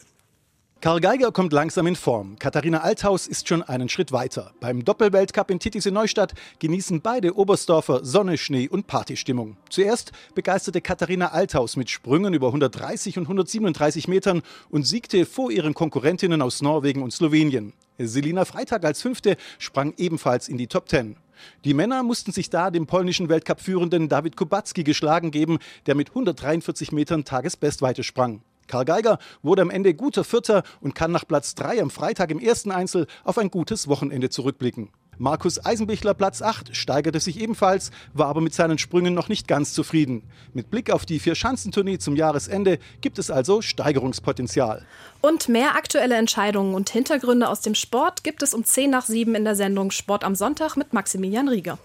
Karl 0.81 1.01
Geiger 1.01 1.33
kommt 1.33 1.53
langsam 1.53 1.88
in 1.88 1.97
Form. 1.97 2.38
Katharina 2.38 2.83
Althaus 2.83 3.27
ist 3.27 3.49
schon 3.49 3.64
einen 3.64 3.88
Schritt 3.88 4.12
weiter. 4.12 4.53
Beim 4.61 4.85
Doppelweltcup 4.85 5.51
in 5.51 5.59
Titisee 5.59 5.91
Neustadt 5.91 6.35
genießen 6.61 7.01
beide 7.01 7.37
Oberstdorfer 7.37 8.05
Sonne, 8.05 8.38
Schnee 8.38 8.69
und 8.69 8.87
Partystimmung. 8.87 9.57
Zuerst 9.71 10.12
begeisterte 10.37 10.81
Katharina 10.81 11.33
Althaus 11.33 11.75
mit 11.75 11.91
Sprüngen 11.91 12.33
über 12.33 12.47
130 12.47 13.19
und 13.19 13.25
137 13.25 14.07
Metern 14.07 14.43
und 14.71 14.87
siegte 14.87 15.27
vor 15.27 15.51
ihren 15.51 15.75
Konkurrentinnen 15.75 16.41
aus 16.41 16.62
Norwegen 16.62 17.03
und 17.03 17.12
Slowenien. 17.12 17.73
Selina 17.99 18.45
Freitag 18.45 18.85
als 18.85 19.03
Fünfte 19.03 19.37
sprang 19.59 19.95
ebenfalls 19.97 20.49
in 20.49 20.59
die 20.59 20.69
Top 20.69 20.87
Ten. 20.87 21.17
Die 21.64 21.75
Männer 21.75 22.05
mussten 22.05 22.31
sich 22.31 22.51
da 22.51 22.71
dem 22.71 22.87
polnischen 22.87 23.29
Weltcup-Führenden 23.29 24.09
David 24.09 24.37
Kubacki 24.37 24.85
geschlagen 24.85 25.33
geben, 25.33 25.59
der 25.87 25.97
mit 25.97 26.11
143 26.11 26.93
Metern 26.93 27.25
Tagesbestweite 27.25 28.05
sprang. 28.05 28.43
Karl 28.69 28.85
Geiger 28.85 29.19
wurde 29.43 29.63
am 29.63 29.71
Ende 29.71 29.95
guter 29.95 30.23
Vierter 30.23 30.63
und 30.81 30.95
kann 30.95 31.11
nach 31.11 31.27
Platz 31.27 31.55
3 31.57 31.83
am 31.83 31.91
Freitag 31.91 32.31
im 32.31 32.39
ersten 32.39 32.71
Einzel 32.71 33.07
auf 33.25 33.39
ein 33.39 33.51
gutes 33.51 33.89
Wochenende 33.89 34.31
zurückblicken. 34.31 34.91
Markus 35.21 35.65
Eisenbichler 35.65 36.15
Platz 36.15 36.43
8 36.43 36.77
steigerte 36.77 37.19
sich 37.19 37.41
ebenfalls, 37.41 37.91
war 38.15 38.29
aber 38.29 38.41
mit 38.41 38.55
seinen 38.55 38.79
Sprüngen 38.79 39.15
noch 39.15 39.29
nicht 39.29 39.49
ganz 39.49 39.73
zufrieden. 39.73 40.23
Mit 40.55 40.71
Blick 40.71 40.93
auf 40.93 41.07
die 41.07 41.19
Vier-Schanzentournee 41.19 41.99
zum 41.99 42.15
Jahresende 42.15 42.79
gibt 43.01 43.19
es 43.19 43.29
also 43.29 43.61
Steigerungspotenzial. 43.61 44.87
Und 45.21 45.49
mehr 45.49 45.75
aktuelle 45.75 46.15
Entscheidungen 46.15 46.75
und 46.75 46.91
Hintergründe 46.91 47.49
aus 47.49 47.61
dem 47.61 47.75
Sport 47.75 48.23
gibt 48.23 48.45
es 48.45 48.55
um 48.55 48.65
10 48.65 48.91
nach 48.91 49.07
7 49.07 49.35
in 49.35 49.45
der 49.45 49.57
Sendung 49.57 49.91
Sport 49.91 50.23
am 50.23 50.37
Sonntag 50.37 50.77
mit 50.77 50.93
Maximilian 50.93 51.49
Rieger. 51.49 51.79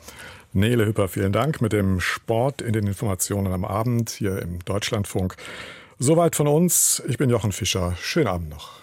Nele 0.56 0.86
Hüpper, 0.86 1.08
vielen 1.08 1.34
Dank 1.34 1.60
mit 1.60 1.74
dem 1.74 2.00
Sport 2.00 2.62
in 2.62 2.74
den 2.74 2.86
Informationen 2.86 3.52
am 3.52 3.66
Abend 3.66 4.12
hier 4.12 4.40
im 4.44 4.60
Deutschlandfunk. 4.64 5.36
Soweit 6.00 6.36
von 6.36 6.48
uns. 6.48 7.02
Ich 7.08 7.18
bin 7.18 7.30
Jochen 7.30 7.52
Fischer. 7.52 7.96
Schönen 8.02 8.28
Abend 8.28 8.50
noch. 8.50 8.83